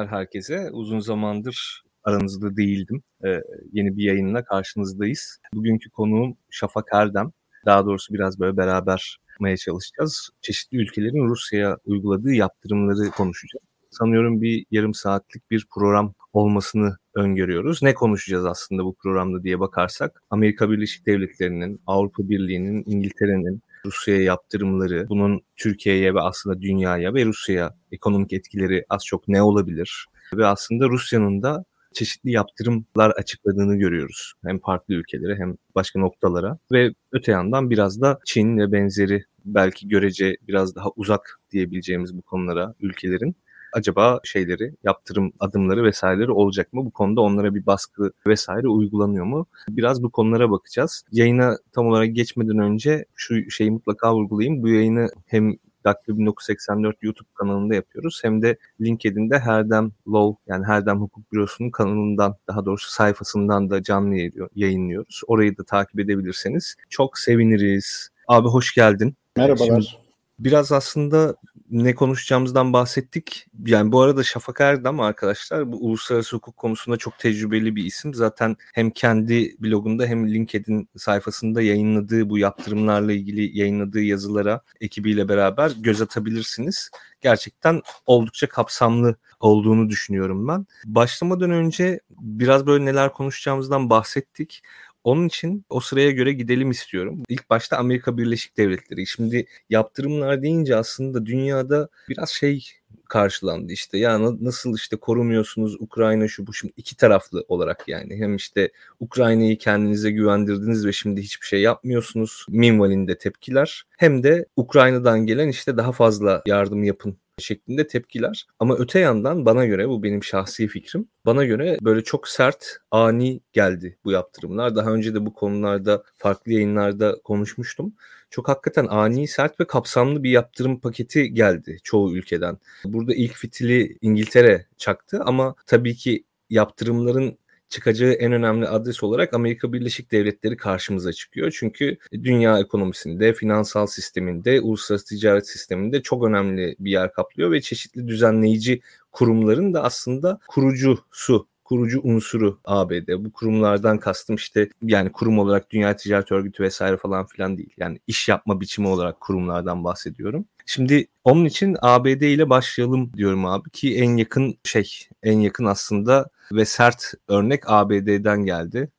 günler 0.00 0.18
herkese. 0.18 0.70
Uzun 0.72 1.00
zamandır 1.00 1.82
aranızda 2.04 2.56
değildim. 2.56 3.02
Ee, 3.24 3.40
yeni 3.72 3.96
bir 3.96 4.04
yayınla 4.04 4.44
karşınızdayız. 4.44 5.38
Bugünkü 5.54 5.90
konuğum 5.90 6.36
Şafak 6.50 6.86
Erdem. 6.92 7.30
Daha 7.66 7.86
doğrusu 7.86 8.14
biraz 8.14 8.40
böyle 8.40 8.56
beraber 8.56 9.18
çalışacağız. 9.40 10.30
Çeşitli 10.42 10.78
ülkelerin 10.78 11.28
Rusya'ya 11.28 11.78
uyguladığı 11.84 12.32
yaptırımları 12.32 13.10
konuşacağız. 13.10 13.64
Sanıyorum 13.90 14.42
bir 14.42 14.64
yarım 14.70 14.94
saatlik 14.94 15.50
bir 15.50 15.66
program 15.74 16.14
olmasını 16.32 16.96
öngörüyoruz. 17.14 17.82
Ne 17.82 17.94
konuşacağız 17.94 18.46
aslında 18.46 18.84
bu 18.84 18.94
programda 18.94 19.42
diye 19.42 19.60
bakarsak 19.60 20.22
Amerika 20.30 20.70
Birleşik 20.70 21.06
Devletleri'nin, 21.06 21.80
Avrupa 21.86 22.28
Birliği'nin, 22.28 22.84
İngiltere'nin 22.86 23.62
Rusya'ya 23.86 24.22
yaptırımları, 24.22 25.08
bunun 25.08 25.40
Türkiye'ye 25.56 26.14
ve 26.14 26.20
aslında 26.20 26.62
dünyaya 26.62 27.14
ve 27.14 27.24
Rusya'ya 27.24 27.74
ekonomik 27.92 28.32
etkileri 28.32 28.84
az 28.88 29.04
çok 29.04 29.28
ne 29.28 29.42
olabilir? 29.42 30.06
Ve 30.34 30.46
aslında 30.46 30.88
Rusya'nın 30.88 31.42
da 31.42 31.64
çeşitli 31.92 32.30
yaptırımlar 32.30 33.10
açıkladığını 33.10 33.76
görüyoruz. 33.76 34.32
Hem 34.44 34.58
farklı 34.58 34.94
ülkelere 34.94 35.36
hem 35.36 35.56
başka 35.74 35.98
noktalara 35.98 36.58
ve 36.72 36.90
öte 37.12 37.32
yandan 37.32 37.70
biraz 37.70 38.00
da 38.00 38.18
Çin 38.24 38.58
ve 38.58 38.72
benzeri 38.72 39.24
belki 39.44 39.88
görece 39.88 40.36
biraz 40.48 40.74
daha 40.74 40.88
uzak 40.96 41.40
diyebileceğimiz 41.50 42.16
bu 42.16 42.22
konulara 42.22 42.74
ülkelerin 42.80 43.36
acaba 43.72 44.20
şeyleri, 44.24 44.74
yaptırım 44.84 45.32
adımları 45.40 45.84
vesaireleri 45.84 46.30
olacak 46.30 46.72
mı? 46.72 46.84
Bu 46.84 46.90
konuda 46.90 47.20
onlara 47.20 47.54
bir 47.54 47.66
baskı 47.66 48.12
vesaire 48.26 48.68
uygulanıyor 48.68 49.24
mu? 49.24 49.46
Biraz 49.68 50.02
bu 50.02 50.10
konulara 50.10 50.50
bakacağız. 50.50 51.04
Yayına 51.12 51.56
tam 51.72 51.86
olarak 51.86 52.14
geçmeden 52.14 52.58
önce 52.58 53.04
şu 53.14 53.50
şeyi 53.50 53.70
mutlaka 53.70 54.14
vurgulayayım. 54.14 54.62
Bu 54.62 54.68
yayını 54.68 55.08
hem 55.26 55.56
Daktilo 55.84 56.18
1984 56.18 56.96
YouTube 57.02 57.28
kanalında 57.34 57.74
yapıyoruz. 57.74 58.20
Hem 58.24 58.42
de 58.42 58.56
LinkedIn'de 58.80 59.38
Herdem 59.38 59.92
Law 60.08 60.52
yani 60.52 60.66
Herdem 60.66 61.00
Hukuk 61.00 61.32
Bürosu'nun 61.32 61.70
kanalından 61.70 62.36
daha 62.48 62.64
doğrusu 62.64 62.90
sayfasından 62.90 63.70
da 63.70 63.82
canlı 63.82 64.16
yayınlıyoruz. 64.54 65.20
Orayı 65.26 65.56
da 65.56 65.64
takip 65.64 66.00
edebilirseniz 66.00 66.74
çok 66.88 67.18
seviniriz. 67.18 68.08
Abi 68.28 68.48
hoş 68.48 68.74
geldin. 68.74 69.16
Merhabalar. 69.36 69.80
Şimdi 69.80 70.10
biraz 70.38 70.72
aslında 70.72 71.34
ne 71.70 71.94
konuşacağımızdan 71.94 72.72
bahsettik. 72.72 73.46
Yani 73.66 73.92
bu 73.92 74.00
arada 74.00 74.22
Şafak 74.22 74.60
Erdem 74.60 75.00
arkadaşlar 75.00 75.72
bu 75.72 75.76
uluslararası 75.76 76.36
hukuk 76.36 76.56
konusunda 76.56 76.96
çok 76.96 77.18
tecrübeli 77.18 77.76
bir 77.76 77.84
isim. 77.84 78.14
Zaten 78.14 78.56
hem 78.74 78.90
kendi 78.90 79.56
blogunda 79.60 80.06
hem 80.06 80.34
LinkedIn 80.34 80.88
sayfasında 80.96 81.62
yayınladığı 81.62 82.30
bu 82.30 82.38
yaptırımlarla 82.38 83.12
ilgili 83.12 83.58
yayınladığı 83.58 84.00
yazılara 84.00 84.60
ekibiyle 84.80 85.28
beraber 85.28 85.72
göz 85.78 86.02
atabilirsiniz. 86.02 86.90
Gerçekten 87.20 87.82
oldukça 88.06 88.48
kapsamlı 88.48 89.16
olduğunu 89.40 89.88
düşünüyorum 89.88 90.48
ben. 90.48 90.66
Başlamadan 90.84 91.50
önce 91.50 92.00
biraz 92.10 92.66
böyle 92.66 92.84
neler 92.84 93.12
konuşacağımızdan 93.12 93.90
bahsettik. 93.90 94.62
Onun 95.04 95.26
için 95.28 95.64
o 95.70 95.80
sıraya 95.80 96.10
göre 96.10 96.32
gidelim 96.32 96.70
istiyorum. 96.70 97.22
İlk 97.28 97.50
başta 97.50 97.76
Amerika 97.76 98.18
Birleşik 98.18 98.56
Devletleri. 98.56 99.06
Şimdi 99.06 99.46
yaptırımlar 99.70 100.42
deyince 100.42 100.76
aslında 100.76 101.26
dünyada 101.26 101.88
biraz 102.08 102.30
şey 102.30 102.80
karşılandı 103.08 103.72
işte. 103.72 103.98
Ya 103.98 104.20
nasıl 104.40 104.76
işte 104.76 104.96
korumuyorsunuz 104.96 105.76
Ukrayna 105.80 106.28
şu 106.28 106.46
bu 106.46 106.54
şimdi 106.54 106.72
iki 106.76 106.96
taraflı 106.96 107.44
olarak 107.48 107.88
yani. 107.88 108.16
Hem 108.16 108.36
işte 108.36 108.70
Ukrayna'yı 109.00 109.58
kendinize 109.58 110.10
güvendirdiniz 110.10 110.86
ve 110.86 110.92
şimdi 110.92 111.22
hiçbir 111.22 111.46
şey 111.46 111.60
yapmıyorsunuz. 111.60 112.46
Minvalinde 112.48 113.18
tepkiler. 113.18 113.84
Hem 113.98 114.22
de 114.22 114.46
Ukrayna'dan 114.56 115.26
gelen 115.26 115.48
işte 115.48 115.76
daha 115.76 115.92
fazla 115.92 116.42
yardım 116.46 116.84
yapın 116.84 117.16
şeklinde 117.40 117.86
tepkiler. 117.86 118.46
Ama 118.58 118.76
öte 118.76 118.98
yandan 118.98 119.46
bana 119.46 119.66
göre 119.66 119.88
bu 119.88 120.02
benim 120.02 120.24
şahsi 120.24 120.68
fikrim. 120.68 121.08
Bana 121.26 121.44
göre 121.44 121.78
böyle 121.82 122.04
çok 122.04 122.28
sert, 122.28 122.76
ani 122.90 123.40
geldi 123.52 123.98
bu 124.04 124.10
yaptırımlar. 124.10 124.76
Daha 124.76 124.90
önce 124.90 125.14
de 125.14 125.26
bu 125.26 125.34
konularda 125.34 126.02
farklı 126.16 126.52
yayınlarda 126.52 127.16
konuşmuştum. 127.24 127.94
Çok 128.30 128.48
hakikaten 128.48 128.86
ani, 128.86 129.28
sert 129.28 129.60
ve 129.60 129.66
kapsamlı 129.66 130.22
bir 130.22 130.30
yaptırım 130.30 130.80
paketi 130.80 131.34
geldi 131.34 131.78
çoğu 131.84 132.16
ülkeden. 132.16 132.58
Burada 132.84 133.14
ilk 133.14 133.34
fitili 133.34 133.98
İngiltere 134.00 134.66
çaktı 134.76 135.20
ama 135.24 135.54
tabii 135.66 135.94
ki 135.94 136.24
yaptırımların 136.50 137.38
çıkacağı 137.70 138.12
en 138.12 138.32
önemli 138.32 138.68
adres 138.68 139.02
olarak 139.02 139.34
Amerika 139.34 139.72
Birleşik 139.72 140.12
Devletleri 140.12 140.56
karşımıza 140.56 141.12
çıkıyor. 141.12 141.56
Çünkü 141.58 141.96
dünya 142.12 142.58
ekonomisinde, 142.58 143.32
finansal 143.32 143.86
sisteminde, 143.86 144.60
uluslararası 144.60 145.06
ticaret 145.06 145.48
sisteminde 145.48 146.02
çok 146.02 146.24
önemli 146.24 146.76
bir 146.78 146.90
yer 146.90 147.12
kaplıyor 147.12 147.52
ve 147.52 147.60
çeşitli 147.60 148.08
düzenleyici 148.08 148.80
kurumların 149.12 149.74
da 149.74 149.82
aslında 149.82 150.40
kurucusu 150.48 151.46
kurucu 151.64 152.00
unsuru 152.04 152.60
ABD. 152.64 153.24
Bu 153.24 153.32
kurumlardan 153.32 153.98
kastım 153.98 154.36
işte 154.36 154.68
yani 154.82 155.12
kurum 155.12 155.38
olarak 155.38 155.70
Dünya 155.70 155.96
Ticaret 155.96 156.32
Örgütü 156.32 156.62
vesaire 156.62 156.96
falan 156.96 157.26
filan 157.26 157.58
değil. 157.58 157.70
Yani 157.76 157.98
iş 158.06 158.28
yapma 158.28 158.60
biçimi 158.60 158.88
olarak 158.88 159.20
kurumlardan 159.20 159.84
bahsediyorum. 159.84 160.44
Şimdi 160.66 161.06
onun 161.24 161.44
için 161.44 161.76
ABD 161.82 162.22
ile 162.22 162.50
başlayalım 162.50 163.12
diyorum 163.16 163.46
abi 163.46 163.70
ki 163.70 163.96
en 163.96 164.16
yakın 164.16 164.58
şey, 164.64 165.08
en 165.22 165.40
yakın 165.40 165.64
aslında 165.64 166.30
ve 166.52 166.64
sert 166.64 167.14
örnek 167.28 167.70
ABD'den 167.70 168.44
geldi. 168.44 168.90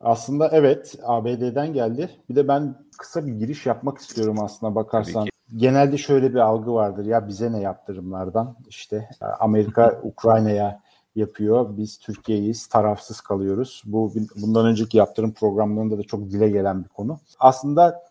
Aslında 0.00 0.48
evet 0.52 0.94
ABD'den 1.02 1.72
geldi. 1.72 2.10
Bir 2.30 2.36
de 2.36 2.48
ben 2.48 2.74
kısa 2.98 3.26
bir 3.26 3.32
giriş 3.32 3.66
yapmak 3.66 3.98
istiyorum 3.98 4.36
aslında 4.42 4.74
bakarsan. 4.74 5.28
Genelde 5.56 5.98
şöyle 5.98 6.30
bir 6.30 6.38
algı 6.38 6.74
vardır 6.74 7.04
ya 7.04 7.28
bize 7.28 7.52
ne 7.52 7.60
yaptırımlardan 7.60 8.56
işte 8.68 9.08
Amerika 9.40 10.00
Ukrayna'ya 10.02 10.80
yapıyor. 11.14 11.76
Biz 11.76 11.98
Türkiye'yiz, 11.98 12.66
tarafsız 12.66 13.20
kalıyoruz. 13.20 13.82
Bu 13.86 14.12
bundan 14.36 14.66
önceki 14.66 14.96
yaptırım 14.96 15.32
programlarında 15.32 15.98
da 15.98 16.02
çok 16.02 16.30
dile 16.30 16.48
gelen 16.48 16.84
bir 16.84 16.88
konu. 16.88 17.20
Aslında 17.38 18.02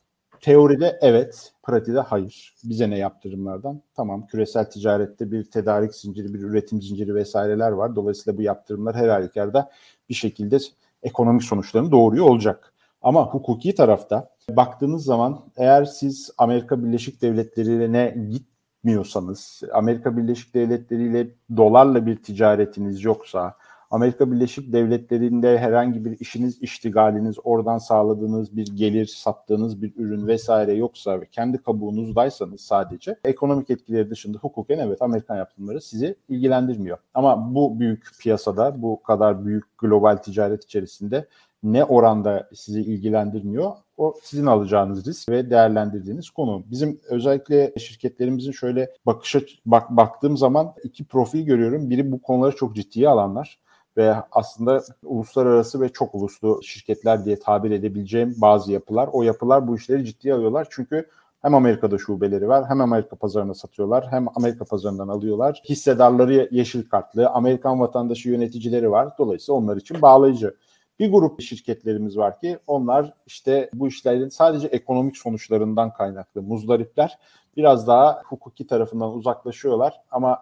teoride 0.48 1.00
evet, 1.02 1.52
pratikte 1.64 2.00
hayır. 2.00 2.56
Bize 2.64 2.90
ne 2.90 2.98
yaptırımlardan? 2.98 3.82
Tamam 3.96 4.28
küresel 4.28 4.70
ticarette 4.70 5.32
bir 5.32 5.44
tedarik 5.44 5.96
zinciri, 5.96 6.34
bir 6.34 6.40
üretim 6.40 6.82
zinciri 6.82 7.16
vesaireler 7.16 7.72
var. 7.72 7.96
Dolayısıyla 7.96 8.38
bu 8.38 8.42
yaptırımlar 8.42 8.96
her 8.96 9.10
halükarda 9.10 9.70
bir 10.10 10.14
şekilde 10.14 10.58
ekonomik 11.04 11.44
sonuçlarını 11.44 11.92
doğuruyor 11.92 12.26
olacak. 12.26 12.74
Ama 13.02 13.26
hukuki 13.26 13.76
tarafta 13.76 14.30
baktığınız 14.50 15.04
zaman 15.04 15.40
eğer 15.58 15.86
siz 15.86 16.32
Amerika 16.38 16.84
Birleşik 16.84 17.22
Devletleri'ne 17.22 18.16
git 18.30 18.48
gitmiyorsanız, 18.88 19.62
Amerika 19.74 20.18
Birleşik 20.18 20.54
Devletleri 20.54 21.04
ile 21.04 21.28
dolarla 21.58 22.06
bir 22.06 22.16
ticaretiniz 22.16 23.04
yoksa, 23.04 23.54
Amerika 23.92 24.32
Birleşik 24.32 24.74
Devletleri'nde 24.74 25.58
herhangi 25.58 26.06
bir 26.06 26.20
işiniz, 26.20 26.62
iştigaliniz, 26.62 27.36
oradan 27.44 27.78
sağladığınız 27.78 28.58
bir 28.58 28.68
gelir, 28.76 29.06
sattığınız 29.06 29.82
bir 29.82 29.94
ürün 29.96 30.28
vesaire 30.28 30.74
yoksa 30.74 31.22
ve 31.22 31.26
kendi 31.26 31.58
kabuğunuzdaysanız 31.58 32.62
sadece 32.62 33.16
ekonomik 33.26 33.70
etkileri 33.70 34.10
dışında 34.10 34.38
hukuken 34.38 34.80
evet 34.80 35.02
Amerikan 35.02 35.36
yaptırımları 35.36 35.82
sizi 35.82 36.16
ilgilendirmiyor. 36.30 36.98
Ama 37.14 37.56
bu 37.56 37.80
büyük 37.80 38.12
piyasada, 38.20 38.82
bu 38.82 39.04
kadar 39.04 39.46
büyük 39.46 39.78
global 39.78 40.16
ticaret 40.16 40.64
içerisinde 40.64 41.28
ne 41.64 41.84
oranda 41.84 42.50
sizi 42.54 42.82
ilgilendirmiyor 42.82 43.72
o 43.98 44.14
sizin 44.24 44.46
alacağınız 44.46 45.08
risk 45.08 45.30
ve 45.30 45.50
değerlendirdiğiniz 45.50 46.30
konu. 46.30 46.64
Bizim 46.72 47.00
özellikle 47.10 47.74
şirketlerimizin 47.78 48.52
şöyle 48.52 48.90
bakışa 49.06 49.40
bak, 49.66 49.90
baktığım 49.90 50.38
zaman 50.38 50.74
iki 50.84 51.06
profil 51.06 51.46
görüyorum. 51.46 51.90
Biri 51.90 52.12
bu 52.12 52.22
konuları 52.22 52.56
çok 52.56 52.76
ciddiye 52.76 53.10
alanlar 53.10 53.60
ve 53.98 54.16
aslında 54.32 54.84
uluslararası 55.04 55.82
ve 55.82 55.90
çok 55.90 56.16
uluslu 56.16 56.60
şirketler 56.64 57.26
diye 57.26 57.40
tabir 57.40 57.72
edebileceğim 57.72 58.36
bazı 58.38 58.72
yapılar. 58.72 59.10
O 59.12 59.24
yapılar 59.24 59.68
bu 59.68 59.76
işleri 59.76 60.06
ciddiye 60.06 60.34
alıyorlar 60.34 60.68
çünkü 60.70 61.08
hem 61.42 61.56
Amerika'da 61.56 61.98
şubeleri 61.98 62.48
var 62.48 62.70
hem 62.70 62.82
Amerika 62.82 63.16
pazarına 63.16 63.54
satıyorlar 63.54 64.08
hem 64.12 64.28
Amerika 64.36 64.66
pazarından 64.66 65.08
alıyorlar. 65.08 65.62
Hissedarları 65.70 66.50
yeşil 66.52 66.90
kartlı, 66.90 67.30
Amerikan 67.30 67.80
vatandaşı 67.80 68.30
yöneticileri 68.30 68.92
var. 68.92 69.10
Dolayısıyla 69.18 69.60
onlar 69.60 69.78
için 69.78 70.02
bağlayıcı. 70.02 70.56
Bir 71.00 71.12
grup 71.12 71.42
şirketlerimiz 71.42 72.18
var 72.18 72.40
ki 72.40 72.60
onlar 72.68 73.14
işte 73.26 73.70
bu 73.74 73.88
işlerin 73.88 74.30
sadece 74.30 74.68
ekonomik 74.68 75.18
sonuçlarından 75.18 75.94
kaynaklı 75.94 76.42
muzdaripler. 76.42 77.18
Biraz 77.58 77.88
daha 77.88 78.22
hukuki 78.26 78.68
tarafından 78.68 79.12
uzaklaşıyorlar 79.14 80.02
ama 80.12 80.40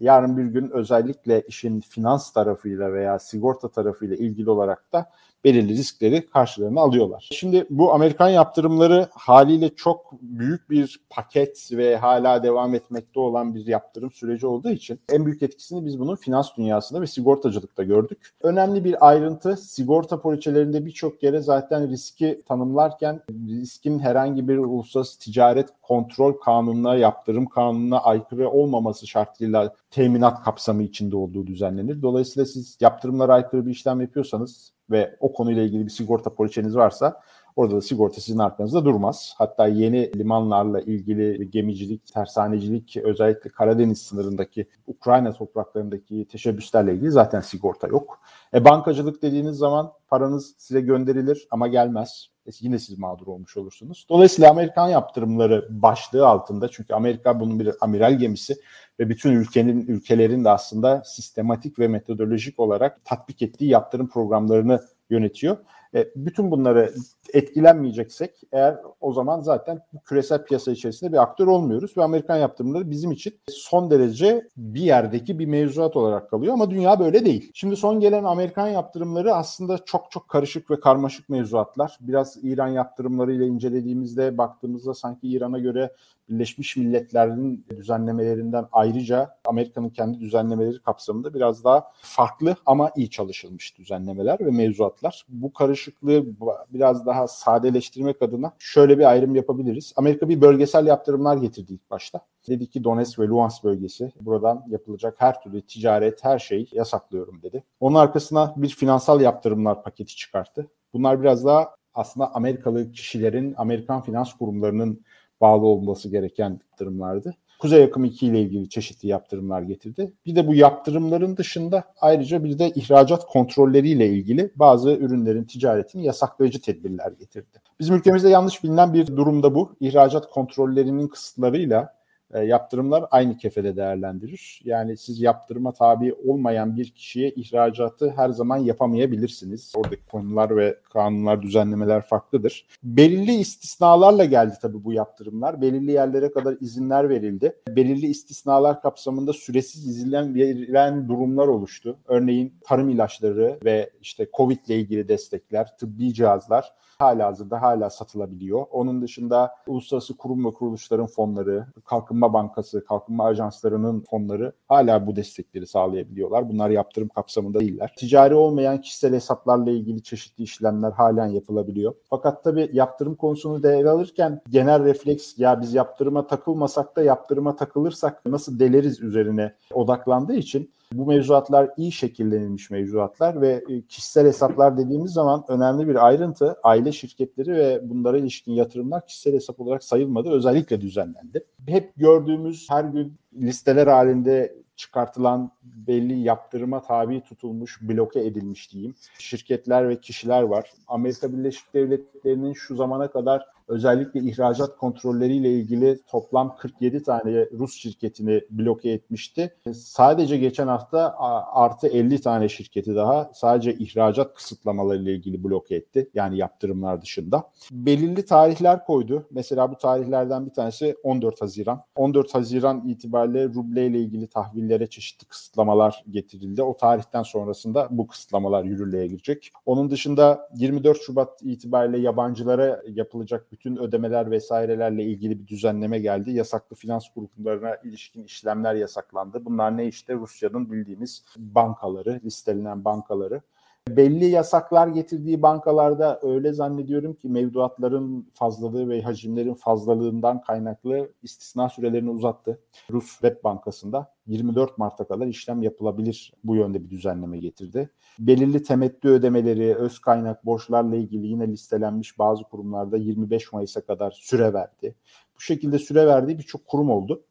yarın 0.00 0.36
bir 0.36 0.44
gün 0.44 0.70
özellikle 0.70 1.42
işin 1.48 1.80
finans 1.80 2.32
tarafıyla 2.32 2.92
veya 2.92 3.18
sigorta 3.18 3.68
tarafıyla 3.68 4.16
ilgili 4.16 4.50
olarak 4.50 4.92
da 4.92 5.10
belirli 5.46 5.72
riskleri 5.72 6.26
karşılarına 6.26 6.80
alıyorlar. 6.80 7.28
Şimdi 7.32 7.66
bu 7.70 7.92
Amerikan 7.92 8.28
yaptırımları 8.28 9.08
haliyle 9.12 9.74
çok 9.74 10.12
büyük 10.22 10.70
bir 10.70 11.00
paket 11.10 11.68
ve 11.72 11.96
hala 11.96 12.42
devam 12.42 12.74
etmekte 12.74 13.20
olan 13.20 13.54
bir 13.54 13.66
yaptırım 13.66 14.10
süreci 14.10 14.46
olduğu 14.46 14.70
için 14.70 15.00
en 15.12 15.26
büyük 15.26 15.42
etkisini 15.42 15.86
biz 15.86 15.98
bunun 16.00 16.16
finans 16.16 16.56
dünyasında 16.56 17.00
ve 17.00 17.06
sigortacılıkta 17.06 17.82
gördük. 17.82 18.34
Önemli 18.42 18.84
bir 18.84 19.08
ayrıntı 19.08 19.56
sigorta 19.56 20.20
poliçelerinde 20.20 20.86
birçok 20.86 21.22
yere 21.22 21.40
zaten 21.40 21.88
riski 21.88 22.42
tanımlarken 22.48 23.20
riskin 23.48 23.98
herhangi 23.98 24.48
bir 24.48 24.58
uluslararası 24.58 25.18
ticaret 25.18 25.68
kontrol 25.88 26.32
kanununa, 26.32 26.96
yaptırım 26.96 27.46
kanununa 27.46 27.98
aykırı 27.98 28.50
olmaması 28.50 29.06
şartıyla 29.06 29.74
teminat 29.90 30.44
kapsamı 30.44 30.82
içinde 30.82 31.16
olduğu 31.16 31.46
düzenlenir. 31.46 32.02
Dolayısıyla 32.02 32.46
siz 32.46 32.78
yaptırımlara 32.80 33.34
aykırı 33.34 33.66
bir 33.66 33.70
işlem 33.70 34.00
yapıyorsanız 34.00 34.72
ve 34.90 35.16
o 35.20 35.32
konuyla 35.32 35.62
ilgili 35.62 35.84
bir 35.84 35.90
sigorta 35.90 36.34
poliçeniz 36.34 36.76
varsa 36.76 37.20
Orada 37.56 37.76
da 37.76 37.80
sigorta 37.80 38.20
sizin 38.20 38.38
arkanızda 38.38 38.84
durmaz. 38.84 39.34
Hatta 39.38 39.66
yeni 39.66 40.18
limanlarla 40.18 40.80
ilgili 40.80 41.50
gemicilik, 41.50 42.12
tersanecilik, 42.14 42.96
özellikle 42.96 43.50
Karadeniz 43.50 44.02
sınırındaki 44.02 44.66
Ukrayna 44.86 45.32
topraklarındaki 45.32 46.28
teşebbüslerle 46.28 46.94
ilgili 46.94 47.10
zaten 47.10 47.40
sigorta 47.40 47.86
yok. 47.86 48.20
E, 48.54 48.64
bankacılık 48.64 49.22
dediğiniz 49.22 49.56
zaman 49.56 49.92
paranız 50.08 50.54
size 50.58 50.80
gönderilir 50.80 51.48
ama 51.50 51.68
gelmez. 51.68 52.35
Yine 52.60 52.78
siz 52.78 52.98
mağdur 52.98 53.26
olmuş 53.26 53.56
olursunuz. 53.56 54.06
Dolayısıyla 54.08 54.50
Amerikan 54.50 54.88
yaptırımları 54.88 55.68
başlığı 55.70 56.26
altında 56.26 56.68
çünkü 56.68 56.94
Amerika 56.94 57.40
bunun 57.40 57.60
bir 57.60 57.70
amiral 57.80 58.18
gemisi 58.18 58.56
ve 59.00 59.08
bütün 59.08 59.32
ülkenin 59.32 59.86
ülkelerin 59.86 60.44
de 60.44 60.50
aslında 60.50 61.02
sistematik 61.04 61.78
ve 61.78 61.88
metodolojik 61.88 62.60
olarak 62.60 63.04
tatbik 63.04 63.42
ettiği 63.42 63.70
yaptırım 63.70 64.08
programlarını 64.08 64.80
yönetiyor. 65.10 65.56
E, 65.94 66.08
bütün 66.16 66.50
bunları 66.50 66.94
etkilenmeyeceksek 67.32 68.30
eğer 68.52 68.76
o 69.00 69.12
zaman 69.12 69.40
zaten 69.40 69.80
küresel 70.04 70.44
piyasa 70.44 70.72
içerisinde 70.72 71.12
bir 71.12 71.22
aktör 71.22 71.46
olmuyoruz 71.46 71.96
ve 71.96 72.02
Amerikan 72.02 72.36
yaptırımları 72.36 72.90
bizim 72.90 73.12
için 73.12 73.34
son 73.48 73.90
derece 73.90 74.48
bir 74.56 74.80
yerdeki 74.80 75.38
bir 75.38 75.46
mevzuat 75.46 75.96
olarak 75.96 76.30
kalıyor 76.30 76.52
ama 76.52 76.70
dünya 76.70 77.00
böyle 77.00 77.24
değil. 77.24 77.50
Şimdi 77.54 77.76
son 77.76 78.00
gelen 78.00 78.24
Amerikan 78.24 78.68
yaptırımları 78.68 79.34
aslında 79.34 79.78
çok 79.84 80.10
çok 80.10 80.28
karışık 80.28 80.70
ve 80.70 80.80
karmaşık 80.80 81.28
mevzuatlar. 81.28 81.98
Biraz 82.00 82.38
İran 82.42 82.68
yaptırımları 82.68 83.32
ile 83.32 83.46
incelediğimizde 83.46 84.38
baktığımızda 84.38 84.94
sanki 84.94 85.28
İran'a 85.28 85.58
göre 85.58 85.90
Birleşmiş 86.28 86.76
Milletler'in 86.76 87.64
düzenlemelerinden 87.76 88.66
ayrıca 88.72 89.36
Amerika'nın 89.44 89.88
kendi 89.88 90.20
düzenlemeleri 90.20 90.78
kapsamında 90.78 91.34
biraz 91.34 91.64
daha 91.64 91.84
farklı 92.00 92.56
ama 92.66 92.90
iyi 92.96 93.10
çalışılmış 93.10 93.78
düzenlemeler 93.78 94.40
ve 94.40 94.50
mevzuatlar. 94.50 95.26
Bu 95.28 95.52
karışıklığı 95.52 96.24
biraz 96.68 97.06
daha 97.06 97.15
sadeleştirmek 97.24 98.22
adına 98.22 98.52
şöyle 98.58 98.98
bir 98.98 99.04
ayrım 99.10 99.34
yapabiliriz. 99.34 99.92
Amerika 99.96 100.28
bir 100.28 100.40
bölgesel 100.40 100.86
yaptırımlar 100.86 101.36
getirdi 101.36 101.72
ilk 101.72 101.90
başta. 101.90 102.20
Dedi 102.48 102.66
ki 102.66 102.84
Donetsk 102.84 103.18
ve 103.18 103.26
Luhansk 103.26 103.64
bölgesi 103.64 104.12
buradan 104.20 104.64
yapılacak 104.68 105.14
her 105.18 105.42
türlü 105.42 105.62
ticaret, 105.62 106.24
her 106.24 106.38
şeyi 106.38 106.68
yasaklıyorum 106.72 107.42
dedi. 107.42 107.64
Onun 107.80 107.94
arkasına 107.94 108.54
bir 108.56 108.68
finansal 108.68 109.20
yaptırımlar 109.20 109.82
paketi 109.82 110.16
çıkarttı. 110.16 110.70
Bunlar 110.92 111.22
biraz 111.22 111.44
daha 111.44 111.74
aslında 111.94 112.34
Amerikalı 112.34 112.92
kişilerin, 112.92 113.54
Amerikan 113.56 114.02
finans 114.02 114.32
kurumlarının 114.32 115.04
bağlı 115.40 115.66
olması 115.66 116.08
gereken 116.08 116.50
yaptırımlardı. 116.50 117.34
Kuzey 117.58 117.84
Akım 117.84 118.04
2 118.04 118.26
ile 118.26 118.40
ilgili 118.40 118.68
çeşitli 118.68 119.08
yaptırımlar 119.08 119.62
getirdi. 119.62 120.12
Bir 120.26 120.36
de 120.36 120.46
bu 120.46 120.54
yaptırımların 120.54 121.36
dışında 121.36 121.84
ayrıca 122.00 122.44
bir 122.44 122.58
de 122.58 122.70
ihracat 122.70 123.26
kontrolleriyle 123.26 124.08
ilgili 124.08 124.50
bazı 124.56 124.90
ürünlerin 124.90 125.44
ticaretini 125.44 126.04
yasaklayıcı 126.04 126.60
tedbirler 126.60 127.12
getirdi. 127.12 127.62
Bizim 127.80 127.96
ülkemizde 127.96 128.28
yanlış 128.28 128.64
bilinen 128.64 128.94
bir 128.94 129.06
durumda 129.06 129.54
bu. 129.54 129.76
İhracat 129.80 130.30
kontrollerinin 130.30 131.08
kısıtlarıyla 131.08 131.96
e, 132.36 132.44
yaptırımlar 132.44 133.04
aynı 133.10 133.36
kefede 133.36 133.76
değerlendirir. 133.76 134.60
Yani 134.64 134.96
siz 134.96 135.20
yaptırıma 135.20 135.72
tabi 135.72 136.14
olmayan 136.14 136.76
bir 136.76 136.90
kişiye 136.90 137.30
ihracatı 137.30 138.10
her 138.16 138.28
zaman 138.28 138.56
yapamayabilirsiniz. 138.56 139.72
Oradaki 139.76 140.06
konular 140.06 140.56
ve 140.56 140.78
kanunlar, 140.92 141.42
düzenlemeler 141.42 142.02
farklıdır. 142.02 142.66
Belirli 142.82 143.34
istisnalarla 143.34 144.24
geldi 144.24 144.54
tabii 144.62 144.84
bu 144.84 144.92
yaptırımlar. 144.92 145.62
Belirli 145.62 145.92
yerlere 145.92 146.30
kadar 146.30 146.56
izinler 146.60 147.08
verildi. 147.08 147.56
Belirli 147.68 148.06
istisnalar 148.06 148.82
kapsamında 148.82 149.32
süresiz 149.32 149.86
izilen 149.86 150.34
verilen 150.34 151.08
durumlar 151.08 151.46
oluştu. 151.46 151.98
Örneğin 152.06 152.54
tarım 152.64 152.88
ilaçları 152.88 153.58
ve 153.64 153.90
işte 154.00 154.28
Covid 154.36 154.58
ile 154.66 154.78
ilgili 154.80 155.08
destekler, 155.08 155.76
tıbbi 155.78 156.14
cihazlar 156.14 156.72
hala 156.98 157.26
hazırda 157.26 157.62
hala 157.62 157.90
satılabiliyor. 157.90 158.66
Onun 158.70 159.02
dışında 159.02 159.54
uluslararası 159.66 160.16
kurum 160.16 160.44
ve 160.44 160.52
kuruluşların 160.52 161.06
fonları, 161.06 161.66
Kalkınma 161.84 162.25
Bankası, 162.32 162.84
Kalkınma 162.84 163.24
Ajanslarının 163.24 164.04
fonları 164.10 164.52
hala 164.68 165.06
bu 165.06 165.16
destekleri 165.16 165.66
sağlayabiliyorlar. 165.66 166.48
Bunlar 166.48 166.70
yaptırım 166.70 167.08
kapsamında 167.08 167.60
değiller. 167.60 167.94
Ticari 167.96 168.34
olmayan 168.34 168.80
kişisel 168.80 169.14
hesaplarla 169.14 169.70
ilgili 169.70 170.02
çeşitli 170.02 170.44
işlemler 170.44 170.92
halen 170.92 171.26
yapılabiliyor. 171.26 171.94
Fakat 172.10 172.44
tabii 172.44 172.70
yaptırım 172.72 173.14
konusunu 173.14 173.62
değer 173.62 173.84
alırken 173.84 174.40
genel 174.50 174.84
refleks 174.84 175.38
ya 175.38 175.60
biz 175.60 175.74
yaptırıma 175.74 176.26
takılmasak 176.26 176.96
da 176.96 177.02
yaptırıma 177.02 177.56
takılırsak 177.56 178.26
nasıl 178.26 178.58
deleriz 178.58 179.00
üzerine 179.00 179.52
odaklandığı 179.74 180.34
için 180.34 180.70
bu 180.92 181.06
mevzuatlar 181.06 181.70
iyi 181.76 181.92
şekillenilmiş 181.92 182.70
mevzuatlar 182.70 183.40
ve 183.40 183.64
e, 183.68 183.82
kişisel 183.82 184.26
hesaplar 184.26 184.78
dediğimiz 184.78 185.12
zaman 185.12 185.44
önemli 185.48 185.88
bir 185.88 186.06
ayrıntı 186.06 186.56
aile 186.62 186.92
şirketleri 186.92 187.54
ve 187.54 187.80
bunlara 187.82 188.18
ilişkin 188.18 188.52
yatırımlar 188.52 189.06
kişisel 189.06 189.34
hesap 189.34 189.60
olarak 189.60 189.84
sayılmadı. 189.84 190.30
Özellikle 190.30 190.80
düzenlendi. 190.80 191.44
Hep 191.66 191.92
gördüğümüz 191.96 192.70
her 192.70 192.84
gün 192.84 193.14
listeler 193.34 193.86
halinde 193.86 194.56
çıkartılan 194.76 195.50
belli 195.62 196.20
yaptırıma 196.20 196.82
tabi 196.82 197.20
tutulmuş, 197.20 197.78
bloke 197.82 198.20
edilmiş 198.20 198.72
diyeyim. 198.72 198.94
Şirketler 199.18 199.88
ve 199.88 200.00
kişiler 200.00 200.42
var. 200.42 200.72
Amerika 200.88 201.32
Birleşik 201.32 201.74
Devletleri'nin 201.74 202.52
şu 202.52 202.76
zamana 202.76 203.10
kadar 203.10 203.46
özellikle 203.68 204.20
ihracat 204.20 204.76
kontrolleriyle 204.76 205.50
ilgili 205.50 205.98
toplam 206.06 206.56
47 206.56 207.02
tane 207.02 207.46
Rus 207.52 207.74
şirketini 207.74 208.40
bloke 208.50 208.90
etmişti. 208.90 209.56
Sadece 209.74 210.36
geçen 210.36 210.66
hafta 210.66 211.14
artı 211.52 211.88
50 211.88 212.20
tane 212.20 212.48
şirketi 212.48 212.94
daha 212.94 213.30
sadece 213.34 213.74
ihracat 213.74 214.34
kısıtlamaları 214.34 215.02
ile 215.02 215.14
ilgili 215.14 215.44
bloke 215.44 215.74
etti. 215.74 216.10
Yani 216.14 216.38
yaptırımlar 216.38 217.02
dışında. 217.02 217.50
Belirli 217.72 218.24
tarihler 218.24 218.84
koydu. 218.84 219.26
Mesela 219.30 219.70
bu 219.70 219.76
tarihlerden 219.78 220.46
bir 220.46 220.52
tanesi 220.52 220.96
14 221.02 221.42
Haziran. 221.42 221.82
14 221.96 222.34
Haziran 222.34 222.88
itibariyle 222.88 223.44
ruble 223.44 223.86
ile 223.86 223.98
ilgili 224.00 224.26
tahvillere 224.26 224.86
çeşitli 224.86 225.26
kısıtlamalar 225.26 226.04
getirildi. 226.10 226.62
O 226.62 226.76
tarihten 226.76 227.22
sonrasında 227.22 227.88
bu 227.90 228.06
kısıtlamalar 228.06 228.64
yürürlüğe 228.64 229.06
girecek. 229.06 229.50
Onun 229.66 229.90
dışında 229.90 230.48
24 230.56 231.02
Şubat 231.02 231.42
itibariyle 231.42 231.98
yabancılara 231.98 232.82
yapılacak 232.88 233.50
bütün 233.56 233.76
ödemeler 233.76 234.30
vesairelerle 234.30 235.04
ilgili 235.04 235.40
bir 235.40 235.46
düzenleme 235.46 235.98
geldi. 235.98 236.30
Yasaklı 236.30 236.76
finans 236.76 237.08
kurumlarına 237.08 237.76
ilişkin 237.76 238.24
işlemler 238.24 238.74
yasaklandı. 238.74 239.44
Bunlar 239.44 239.76
ne 239.76 239.86
işte 239.86 240.14
Rusya'nın 240.14 240.72
bildiğimiz 240.72 241.24
bankaları, 241.36 242.20
listelenen 242.24 242.84
bankaları. 242.84 243.42
Belli 243.88 244.24
yasaklar 244.24 244.88
getirdiği 244.88 245.42
bankalarda 245.42 246.20
öyle 246.22 246.52
zannediyorum 246.52 247.14
ki 247.14 247.28
mevduatların 247.28 248.30
fazlalığı 248.34 248.88
ve 248.88 249.02
hacimlerin 249.02 249.54
fazlalığından 249.54 250.40
kaynaklı 250.40 251.12
istisna 251.22 251.68
sürelerini 251.68 252.10
uzattı. 252.10 252.60
Rus 252.90 253.10
Web 253.10 253.44
Bankası'nda 253.44 254.14
24 254.26 254.78
Mart'a 254.78 255.08
kadar 255.08 255.26
işlem 255.26 255.62
yapılabilir 255.62 256.32
bu 256.44 256.56
yönde 256.56 256.84
bir 256.84 256.90
düzenleme 256.90 257.38
getirdi. 257.38 257.90
Belirli 258.18 258.62
temettü 258.62 259.08
ödemeleri, 259.08 259.74
öz 259.74 259.98
kaynak 259.98 260.46
borçlarla 260.46 260.96
ilgili 260.96 261.26
yine 261.26 261.48
listelenmiş 261.48 262.18
bazı 262.18 262.44
kurumlarda 262.44 262.96
25 262.96 263.52
Mayıs'a 263.52 263.80
kadar 263.80 264.10
süre 264.10 264.52
verdi. 264.52 264.94
Bu 265.36 265.40
şekilde 265.40 265.78
süre 265.78 266.06
verdiği 266.06 266.38
birçok 266.38 266.66
kurum 266.66 266.90
oldu. 266.90 267.24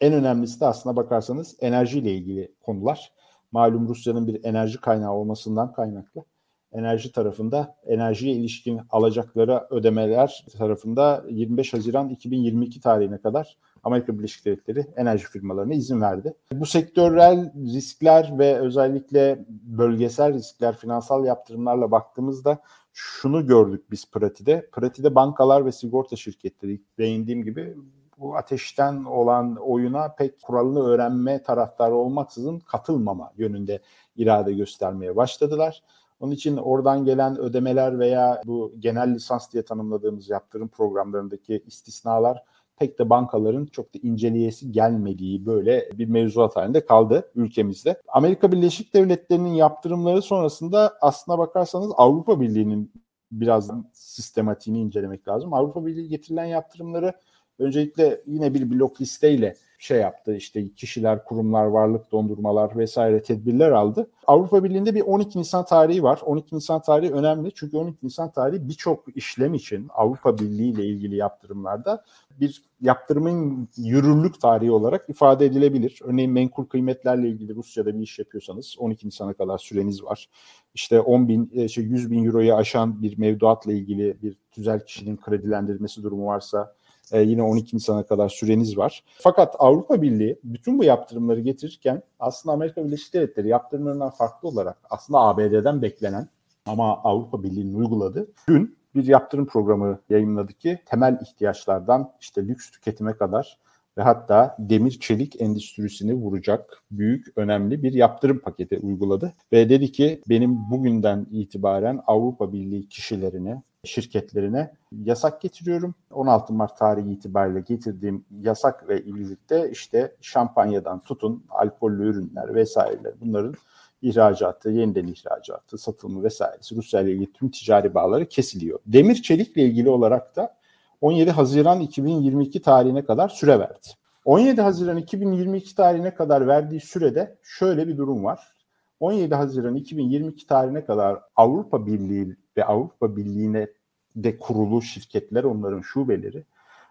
En 0.00 0.12
önemlisi 0.12 0.60
de 0.60 0.66
aslına 0.66 0.96
bakarsanız 0.96 1.56
enerjiyle 1.60 2.12
ilgili 2.12 2.54
konular 2.60 3.12
malum 3.56 3.88
Rusya'nın 3.88 4.26
bir 4.26 4.44
enerji 4.44 4.80
kaynağı 4.80 5.12
olmasından 5.12 5.72
kaynaklı 5.72 6.24
enerji 6.72 7.12
tarafında 7.12 7.76
enerjiye 7.86 8.34
ilişkin 8.34 8.80
alacakları 8.90 9.66
ödemeler 9.70 10.46
tarafında 10.58 11.24
25 11.30 11.74
Haziran 11.74 12.08
2022 12.08 12.80
tarihine 12.80 13.18
kadar 13.18 13.56
Amerika 13.82 14.18
Birleşik 14.18 14.44
Devletleri 14.44 14.86
enerji 14.96 15.24
firmalarına 15.24 15.74
izin 15.74 16.00
verdi. 16.00 16.34
Bu 16.52 16.66
sektörel 16.66 17.52
riskler 17.74 18.38
ve 18.38 18.58
özellikle 18.58 19.44
bölgesel 19.48 20.34
riskler, 20.34 20.76
finansal 20.76 21.24
yaptırımlarla 21.24 21.90
baktığımızda 21.90 22.58
şunu 22.92 23.46
gördük 23.46 23.90
biz 23.90 24.10
pratide. 24.10 24.68
Pratide 24.72 25.14
bankalar 25.14 25.66
ve 25.66 25.72
sigorta 25.72 26.16
şirketleri 26.16 26.80
değindiğim 26.98 27.44
gibi 27.44 27.76
bu 28.18 28.36
ateşten 28.36 29.04
olan 29.04 29.56
oyuna 29.56 30.08
pek 30.08 30.42
kuralını 30.42 30.82
öğrenme 30.82 31.42
taraftarı 31.42 31.94
olmaksızın 31.94 32.58
katılmama 32.58 33.32
yönünde 33.36 33.80
irade 34.16 34.52
göstermeye 34.52 35.16
başladılar. 35.16 35.82
Onun 36.20 36.32
için 36.32 36.56
oradan 36.56 37.04
gelen 37.04 37.38
ödemeler 37.38 37.98
veya 37.98 38.42
bu 38.46 38.72
genel 38.78 39.14
lisans 39.14 39.52
diye 39.52 39.62
tanımladığımız 39.64 40.30
yaptırım 40.30 40.68
programlarındaki 40.68 41.62
istisnalar 41.66 42.42
pek 42.78 42.98
de 42.98 43.10
bankaların 43.10 43.66
çok 43.66 43.94
da 43.94 43.98
inceleyesi 44.02 44.72
gelmediği 44.72 45.46
böyle 45.46 45.88
bir 45.92 46.08
mevzuat 46.08 46.56
halinde 46.56 46.86
kaldı 46.86 47.30
ülkemizde. 47.34 48.02
Amerika 48.08 48.52
Birleşik 48.52 48.94
Devletleri'nin 48.94 49.54
yaptırımları 49.54 50.22
sonrasında 50.22 50.94
aslına 51.00 51.38
bakarsanız 51.38 51.92
Avrupa 51.96 52.40
Birliği'nin 52.40 52.92
biraz 53.32 53.70
sistematiğini 53.92 54.80
incelemek 54.80 55.28
lazım. 55.28 55.54
Avrupa 55.54 55.86
Birliği 55.86 56.08
getirilen 56.08 56.44
yaptırımları 56.44 57.12
Öncelikle 57.58 58.20
yine 58.26 58.54
bir 58.54 58.70
blok 58.70 59.00
listeyle 59.00 59.54
şey 59.78 59.98
yaptı 59.98 60.34
işte 60.34 60.68
kişiler, 60.74 61.24
kurumlar, 61.24 61.64
varlık 61.64 62.12
dondurmalar 62.12 62.78
vesaire 62.78 63.22
tedbirler 63.22 63.70
aldı. 63.70 64.10
Avrupa 64.26 64.64
Birliği'nde 64.64 64.94
bir 64.94 65.00
12 65.00 65.38
Nisan 65.38 65.64
tarihi 65.64 66.02
var. 66.02 66.20
12 66.24 66.56
Nisan 66.56 66.82
tarihi 66.82 67.12
önemli 67.12 67.52
çünkü 67.54 67.76
12 67.76 68.06
Nisan 68.06 68.30
tarihi 68.32 68.68
birçok 68.68 69.16
işlem 69.16 69.54
için 69.54 69.86
Avrupa 69.94 70.38
Birliği 70.38 70.70
ile 70.70 70.84
ilgili 70.84 71.16
yaptırımlarda 71.16 72.04
bir 72.40 72.62
yaptırımın 72.80 73.68
yürürlük 73.76 74.40
tarihi 74.40 74.70
olarak 74.70 75.08
ifade 75.08 75.46
edilebilir. 75.46 76.00
Örneğin 76.04 76.32
menkul 76.32 76.64
kıymetlerle 76.64 77.28
ilgili 77.28 77.54
Rusya'da 77.54 77.94
bir 77.94 78.02
iş 78.02 78.18
yapıyorsanız 78.18 78.76
12 78.78 79.06
Nisan'a 79.06 79.32
kadar 79.32 79.58
süreniz 79.58 80.04
var. 80.04 80.28
İşte 80.74 81.00
10 81.00 81.28
bin, 81.28 81.50
e, 81.54 81.68
şey 81.68 81.84
100 81.84 82.10
bin 82.10 82.24
euroyu 82.24 82.54
aşan 82.54 83.02
bir 83.02 83.18
mevduatla 83.18 83.72
ilgili 83.72 84.22
bir 84.22 84.36
tüzel 84.50 84.84
kişinin 84.84 85.16
kredilendirmesi 85.16 86.02
durumu 86.02 86.26
varsa 86.26 86.74
e, 87.12 87.20
yine 87.20 87.42
12 87.42 87.76
Nisan'a 87.76 88.06
kadar 88.06 88.28
süreniz 88.28 88.78
var. 88.78 89.04
Fakat 89.18 89.54
Avrupa 89.58 90.02
Birliği 90.02 90.40
bütün 90.44 90.78
bu 90.78 90.84
yaptırımları 90.84 91.40
getirirken 91.40 92.02
aslında 92.20 92.52
Amerika 92.52 92.84
Birleşik 92.84 93.14
Devletleri 93.14 93.48
yaptırımlarından 93.48 94.10
farklı 94.10 94.48
olarak 94.48 94.78
aslında 94.90 95.20
ABD'den 95.20 95.82
beklenen 95.82 96.28
ama 96.66 97.02
Avrupa 97.02 97.42
Birliği'nin 97.42 97.74
uyguladığı 97.74 98.28
dün 98.48 98.76
bir 98.94 99.06
yaptırım 99.06 99.46
programı 99.46 99.98
yayınladı 100.10 100.52
ki 100.52 100.78
temel 100.86 101.18
ihtiyaçlardan 101.22 102.12
işte 102.20 102.48
lüks 102.48 102.70
tüketime 102.70 103.16
kadar 103.16 103.58
ve 103.98 104.02
hatta 104.02 104.56
demir 104.58 104.90
çelik 104.90 105.40
endüstrisini 105.40 106.14
vuracak 106.14 106.82
büyük 106.90 107.26
önemli 107.36 107.82
bir 107.82 107.92
yaptırım 107.92 108.38
paketi 108.38 108.78
uyguladı. 108.78 109.32
Ve 109.52 109.68
dedi 109.68 109.92
ki 109.92 110.22
benim 110.28 110.70
bugünden 110.70 111.26
itibaren 111.30 112.00
Avrupa 112.06 112.52
Birliği 112.52 112.88
kişilerine, 112.88 113.62
şirketlerine 113.86 114.72
yasak 114.92 115.40
getiriyorum. 115.40 115.94
16 116.10 116.52
Mart 116.52 116.78
tarihi 116.78 117.10
itibariyle 117.10 117.60
getirdiğim 117.60 118.24
yasak 118.40 118.88
ve 118.88 119.06
birlikte 119.06 119.70
işte 119.70 120.16
şampanyadan 120.20 121.00
tutun 121.00 121.44
alkollü 121.50 122.08
ürünler 122.08 122.54
vesaireler 122.54 123.12
bunların 123.20 123.54
ihracatı, 124.02 124.70
yeniden 124.70 125.06
ihracatı, 125.06 125.78
satılımı 125.78 126.22
vesairesi 126.22 126.76
Rusya 126.76 127.00
ile 127.00 127.12
ilgili 127.12 127.32
tüm 127.32 127.50
ticari 127.50 127.94
bağları 127.94 128.28
kesiliyor. 128.28 128.78
Demir 128.86 129.14
çelikle 129.14 129.62
ilgili 129.62 129.90
olarak 129.90 130.36
da 130.36 130.56
17 131.00 131.30
Haziran 131.30 131.80
2022 131.80 132.62
tarihine 132.62 133.04
kadar 133.04 133.28
süre 133.28 133.58
verdi. 133.58 133.88
17 134.24 134.60
Haziran 134.60 134.96
2022 134.96 135.74
tarihine 135.74 136.14
kadar 136.14 136.46
verdiği 136.46 136.80
sürede 136.80 137.38
şöyle 137.42 137.88
bir 137.88 137.96
durum 137.96 138.24
var. 138.24 138.56
17 139.00 139.34
Haziran 139.34 139.74
2022 139.74 140.46
tarihine 140.46 140.84
kadar 140.84 141.20
Avrupa 141.36 141.86
Birliği 141.86 142.36
ve 142.56 142.64
Avrupa 142.64 143.16
Birliği'ne 143.16 143.68
de 144.16 144.38
kurulu 144.38 144.82
şirketler, 144.82 145.44
onların 145.44 145.80
şubeleri 145.80 146.44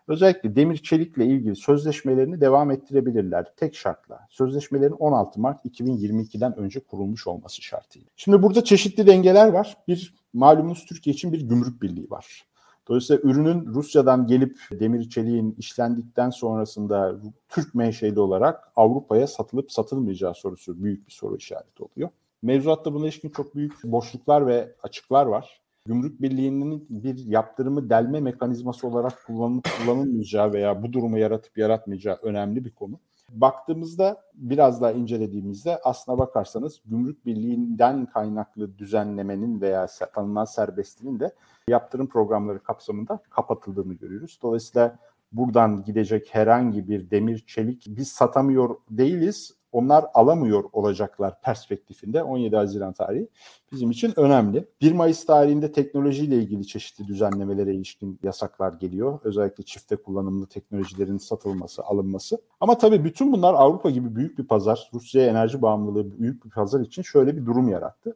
özellikle 0.08 0.56
demir 0.56 0.78
çelikle 0.78 1.26
ilgili 1.26 1.56
sözleşmelerini 1.56 2.42
devam 2.42 2.72
ettirebilirler 2.72 3.54
tek 3.58 3.76
şartla. 3.76 4.28
Sözleşmelerin 4.30 4.94
16 4.94 5.42
Mart 5.42 5.66
2022'den 5.66 6.58
önce 6.58 6.80
kurulmuş 6.80 7.28
olması 7.28 7.62
şartıyla. 7.62 8.08
Şimdi 8.16 8.44
burada 8.44 8.64
çeşitli 8.64 9.08
dengeler 9.08 9.48
var. 9.48 9.78
Bir 9.88 10.14
malumunuz 10.34 10.86
Türkiye 10.86 11.14
için 11.14 11.34
bir 11.34 11.42
gümrük 11.42 11.82
birliği 11.82 12.10
var. 12.10 12.46
Dolayısıyla 12.88 13.22
ürünün 13.24 13.66
Rusya'dan 13.66 14.28
gelip 14.28 14.58
demir 14.72 15.10
çeliğin 15.10 15.56
işlendikten 15.58 16.30
sonrasında 16.30 17.16
Türk 17.50 17.76
menşeli 17.76 18.20
olarak 18.20 18.72
Avrupa'ya 18.76 19.28
satılıp 19.28 19.72
satılmayacağı 19.72 20.36
sorusu 20.36 20.84
büyük 20.84 21.08
bir 21.08 21.12
soru 21.12 21.38
işareti 21.38 21.84
oluyor. 21.84 22.10
Mevzuatta 22.42 22.94
buna 22.94 23.04
ilişkin 23.04 23.30
çok 23.30 23.56
büyük 23.56 23.84
boşluklar 23.84 24.48
ve 24.48 24.76
açıklar 24.84 25.26
var. 25.26 25.62
Gümrük 25.88 26.22
Birliği'nin 26.22 26.88
bir 26.90 27.26
yaptırımı 27.26 27.90
delme 27.90 28.20
mekanizması 28.20 28.88
olarak 28.88 29.26
kullanılıp 29.28 29.68
kullanılmayacağı 29.78 30.54
veya 30.54 30.84
bu 30.84 30.94
durumu 30.94 31.18
yaratıp 31.18 31.58
yaratmayacağı 31.58 32.20
önemli 32.22 32.66
bir 32.66 32.72
konu. 32.72 33.00
Baktığımızda 33.30 34.24
biraz 34.34 34.82
daha 34.82 34.92
incelediğimizde 34.92 35.80
aslına 35.84 36.18
bakarsanız 36.18 36.82
Gümrük 36.86 37.26
Birliği'nden 37.26 38.06
kaynaklı 38.06 38.78
düzenlemenin 38.78 39.62
veya 39.62 39.88
tanınan 40.14 40.46
serbestliğin 40.46 41.20
de 41.20 41.36
yaptırım 41.70 42.08
programları 42.08 42.60
kapsamında 42.64 43.20
kapatıldığını 43.30 43.94
görüyoruz. 43.94 44.40
Dolayısıyla 44.44 45.00
buradan 45.32 45.84
gidecek 45.84 46.36
herhangi 46.36 46.88
bir 46.88 47.12
demir 47.12 47.44
çelik 47.48 47.86
biz 47.88 48.08
satamıyor 48.08 48.76
değiliz 48.90 49.55
onlar 49.76 50.06
alamıyor 50.14 50.64
olacaklar 50.74 51.42
perspektifinde 51.42 52.24
17 52.24 52.56
Haziran 52.56 52.94
tarihi 52.94 53.28
bizim 53.72 53.92
için 53.92 54.14
önemli. 54.20 54.66
1 54.82 54.92
Mayıs 54.92 55.26
tarihinde 55.26 55.72
teknolojiyle 55.72 56.36
ilgili 56.36 56.68
çeşitli 56.68 57.08
düzenlemelere 57.08 57.74
ilişkin 57.74 58.20
yasaklar 58.24 58.74
geliyor. 58.74 59.20
Özellikle 59.24 59.64
çifte 59.64 59.96
kullanımlı 59.96 60.48
teknolojilerin 60.48 61.18
satılması, 61.18 61.84
alınması. 61.84 62.42
Ama 62.60 62.78
tabii 62.78 63.04
bütün 63.04 63.32
bunlar 63.32 63.54
Avrupa 63.54 63.90
gibi 63.90 64.16
büyük 64.16 64.38
bir 64.38 64.48
pazar, 64.48 64.90
Rusya 64.94 65.26
enerji 65.26 65.62
bağımlılığı 65.62 66.20
büyük 66.20 66.46
bir 66.46 66.50
pazar 66.50 66.80
için 66.80 67.02
şöyle 67.02 67.38
bir 67.38 67.46
durum 67.46 67.70
yarattı. 67.70 68.16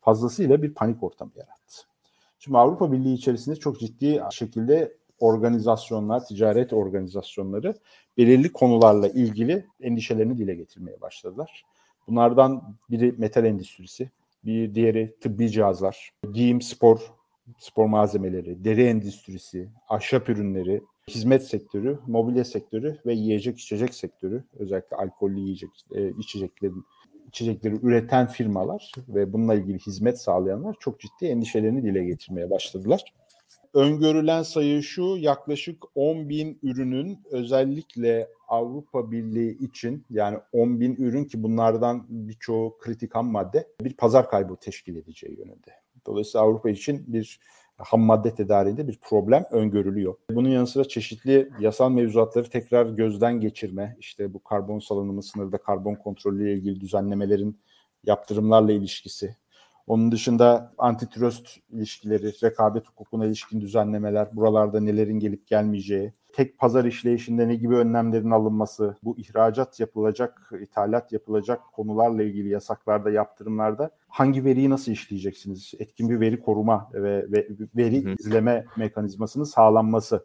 Fazlasıyla 0.00 0.62
bir 0.62 0.74
panik 0.74 1.02
ortamı 1.02 1.30
yarattı. 1.36 1.76
Şimdi 2.38 2.58
Avrupa 2.58 2.92
Birliği 2.92 3.14
içerisinde 3.14 3.56
çok 3.56 3.80
ciddi 3.80 4.22
şekilde 4.30 4.96
organizasyonlar, 5.20 6.26
ticaret 6.26 6.72
organizasyonları 6.72 7.74
belirli 8.18 8.52
konularla 8.52 9.08
ilgili 9.08 9.66
endişelerini 9.80 10.38
dile 10.38 10.54
getirmeye 10.54 11.00
başladılar. 11.00 11.64
Bunlardan 12.08 12.76
biri 12.90 13.14
metal 13.18 13.44
endüstrisi, 13.44 14.10
bir 14.44 14.74
diğeri 14.74 15.14
tıbbi 15.20 15.50
cihazlar, 15.50 16.12
giyim, 16.32 16.62
spor, 16.62 17.12
spor 17.58 17.86
malzemeleri, 17.86 18.64
deri 18.64 18.84
endüstrisi, 18.84 19.68
ahşap 19.88 20.28
ürünleri, 20.28 20.82
hizmet 21.08 21.46
sektörü, 21.46 21.98
mobilya 22.06 22.44
sektörü 22.44 22.98
ve 23.06 23.14
yiyecek 23.14 23.58
içecek 23.58 23.94
sektörü, 23.94 24.44
özellikle 24.58 24.96
alkollü 24.96 25.40
yiyecek 25.40 25.70
e, 25.94 26.10
içeceklerin 26.10 26.84
içecekleri 27.28 27.74
üreten 27.82 28.26
firmalar 28.26 28.92
ve 29.08 29.32
bununla 29.32 29.54
ilgili 29.54 29.78
hizmet 29.78 30.20
sağlayanlar 30.20 30.76
çok 30.80 31.00
ciddi 31.00 31.26
endişelerini 31.26 31.82
dile 31.82 32.04
getirmeye 32.04 32.50
başladılar. 32.50 33.14
Öngörülen 33.76 34.42
sayı 34.42 34.82
şu 34.82 35.02
yaklaşık 35.02 35.84
10 35.94 36.28
bin 36.28 36.58
ürünün 36.62 37.18
özellikle 37.30 38.28
Avrupa 38.48 39.10
Birliği 39.10 39.58
için 39.58 40.04
yani 40.10 40.38
10 40.52 40.80
bin 40.80 40.96
ürün 40.96 41.24
ki 41.24 41.42
bunlardan 41.42 42.06
birçoğu 42.08 42.78
kritik 42.78 43.14
ham 43.14 43.30
madde 43.30 43.68
bir 43.80 43.94
pazar 43.94 44.30
kaybı 44.30 44.56
teşkil 44.56 44.96
edeceği 44.96 45.38
yönünde. 45.38 45.72
Dolayısıyla 46.06 46.44
Avrupa 46.44 46.70
için 46.70 47.04
bir 47.06 47.40
ham 47.76 48.00
madde 48.00 48.34
tedariğinde 48.34 48.88
bir 48.88 48.98
problem 49.02 49.44
öngörülüyor. 49.50 50.14
Bunun 50.30 50.48
yanı 50.48 50.66
sıra 50.66 50.84
çeşitli 50.84 51.48
yasal 51.60 51.90
mevzuatları 51.90 52.50
tekrar 52.50 52.86
gözden 52.86 53.40
geçirme, 53.40 53.96
işte 54.00 54.34
bu 54.34 54.44
karbon 54.44 54.78
salınımı 54.78 55.22
sınırda 55.22 55.58
karbon 55.58 55.94
kontrolü 55.94 56.42
ile 56.42 56.54
ilgili 56.54 56.80
düzenlemelerin 56.80 57.58
yaptırımlarla 58.04 58.72
ilişkisi, 58.72 59.36
onun 59.86 60.12
dışında 60.12 60.72
antitrust 60.78 61.48
ilişkileri, 61.70 62.32
rekabet 62.42 62.88
hukukuna 62.88 63.26
ilişkin 63.26 63.60
düzenlemeler, 63.60 64.28
buralarda 64.32 64.80
nelerin 64.80 65.18
gelip 65.18 65.46
gelmeyeceği, 65.46 66.12
tek 66.32 66.58
pazar 66.58 66.84
işleyişinde 66.84 67.48
ne 67.48 67.54
gibi 67.54 67.74
önlemlerin 67.74 68.30
alınması, 68.30 68.96
bu 69.02 69.18
ihracat 69.18 69.80
yapılacak, 69.80 70.52
ithalat 70.60 71.12
yapılacak 71.12 71.60
konularla 71.72 72.22
ilgili 72.22 72.48
yasaklarda, 72.48 73.10
yaptırımlarda 73.10 73.90
hangi 74.08 74.44
veriyi 74.44 74.70
nasıl 74.70 74.92
işleyeceksiniz? 74.92 75.74
Etkin 75.78 76.08
bir 76.08 76.20
veri 76.20 76.40
koruma 76.40 76.90
ve, 76.92 77.32
ve 77.32 77.48
veri 77.76 78.14
izleme 78.18 78.66
mekanizmasının 78.76 79.44
sağlanması. 79.44 80.24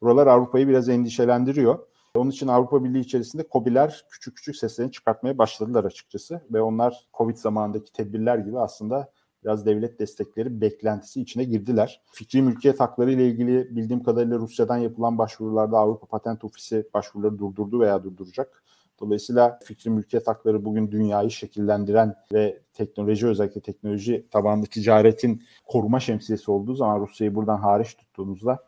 Buralar 0.00 0.26
Avrupa'yı 0.26 0.68
biraz 0.68 0.88
endişelendiriyor. 0.88 1.78
Onun 2.14 2.30
için 2.30 2.48
Avrupa 2.48 2.84
Birliği 2.84 3.00
içerisinde 3.00 3.44
COBİ'ler 3.52 4.04
küçük 4.10 4.36
küçük 4.36 4.56
seslerini 4.56 4.92
çıkartmaya 4.92 5.38
başladılar 5.38 5.84
açıkçası. 5.84 6.40
Ve 6.52 6.62
onlar 6.62 7.06
Covid 7.14 7.36
zamanındaki 7.36 7.92
tedbirler 7.92 8.38
gibi 8.38 8.58
aslında 8.58 9.12
biraz 9.44 9.66
devlet 9.66 9.98
destekleri 9.98 10.60
beklentisi 10.60 11.20
içine 11.20 11.44
girdiler. 11.44 12.02
Fikri 12.12 12.42
mülkiyet 12.42 12.80
hakları 12.80 13.12
ile 13.12 13.26
ilgili 13.26 13.76
bildiğim 13.76 14.02
kadarıyla 14.02 14.38
Rusya'dan 14.38 14.76
yapılan 14.76 15.18
başvurularda 15.18 15.78
Avrupa 15.78 16.06
Patent 16.06 16.44
Ofisi 16.44 16.88
başvuruları 16.94 17.38
durdurdu 17.38 17.80
veya 17.80 18.04
durduracak. 18.04 18.62
Dolayısıyla 19.00 19.58
fikri 19.64 19.90
mülkiyet 19.90 20.28
hakları 20.28 20.64
bugün 20.64 20.90
dünyayı 20.90 21.30
şekillendiren 21.30 22.14
ve 22.32 22.62
teknoloji 22.74 23.26
özellikle 23.26 23.60
teknoloji 23.60 24.26
tabanlı 24.30 24.66
ticaretin 24.66 25.42
koruma 25.66 26.00
şemsiyesi 26.00 26.50
olduğu 26.50 26.74
zaman 26.74 27.00
Rusya'yı 27.00 27.34
buradan 27.34 27.58
hariç 27.58 27.94
tuttuğumuzda 27.94 28.58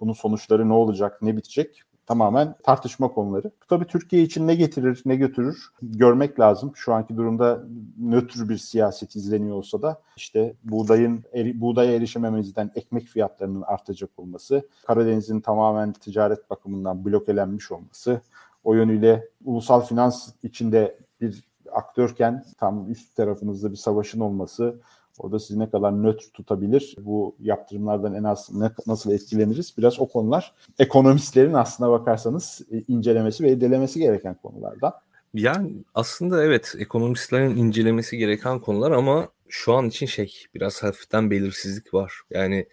bunun 0.00 0.12
sonuçları 0.12 0.68
ne 0.68 0.72
olacak, 0.72 1.22
ne 1.22 1.36
bitecek 1.36 1.82
tamamen 2.12 2.54
tartışma 2.62 3.08
konuları. 3.08 3.50
Tabii 3.68 3.84
Türkiye 3.84 4.22
için 4.22 4.46
ne 4.46 4.54
getirir, 4.54 5.02
ne 5.06 5.16
götürür 5.16 5.70
görmek 5.82 6.40
lazım. 6.40 6.72
Şu 6.74 6.94
anki 6.94 7.16
durumda 7.16 7.62
nötr 8.00 8.48
bir 8.48 8.58
siyaset 8.58 9.16
izleniyor 9.16 9.56
olsa 9.56 9.82
da 9.82 10.00
işte 10.16 10.54
buğdayın 10.64 11.24
eri, 11.32 11.60
buğdaya 11.60 11.92
erişememizden 11.92 12.70
ekmek 12.74 13.06
fiyatlarının 13.06 13.62
artacak 13.62 14.10
olması, 14.16 14.68
Karadeniz'in 14.86 15.40
tamamen 15.40 15.92
ticaret 15.92 16.50
bakımından 16.50 17.04
blokelenmiş 17.04 17.72
olması, 17.72 18.20
o 18.64 18.74
yönüyle 18.74 19.28
ulusal 19.44 19.80
finans 19.80 20.28
içinde 20.42 20.98
bir 21.20 21.44
aktörken 21.72 22.44
tam 22.58 22.90
üst 22.90 23.16
tarafınızda 23.16 23.70
bir 23.70 23.76
savaşın 23.76 24.20
olması, 24.20 24.80
Orada 25.22 25.38
sizi 25.38 25.58
ne 25.58 25.70
kadar 25.70 26.02
nötr 26.02 26.24
tutabilir? 26.34 26.96
Bu 27.00 27.36
yaptırımlardan 27.40 28.14
en 28.14 28.24
az 28.24 28.50
ne, 28.54 28.70
nasıl 28.86 29.12
etkileniriz? 29.12 29.74
Biraz 29.78 30.00
o 30.00 30.08
konular 30.08 30.54
ekonomistlerin 30.78 31.52
aslına 31.52 31.90
bakarsanız 31.90 32.62
e, 32.70 32.82
incelemesi 32.88 33.44
ve 33.44 33.52
irdelemesi 33.52 33.98
gereken 33.98 34.34
konulardan. 34.42 34.92
Yani 35.34 35.72
aslında 35.94 36.44
evet 36.44 36.74
ekonomistlerin 36.78 37.56
incelemesi 37.56 38.18
gereken 38.18 38.58
konular 38.58 38.90
ama 38.90 39.28
şu 39.48 39.74
an 39.74 39.88
için 39.88 40.06
şey 40.06 40.34
biraz 40.54 40.82
hafiften 40.82 41.30
belirsizlik 41.30 41.94
var. 41.94 42.12
Yani 42.30 42.66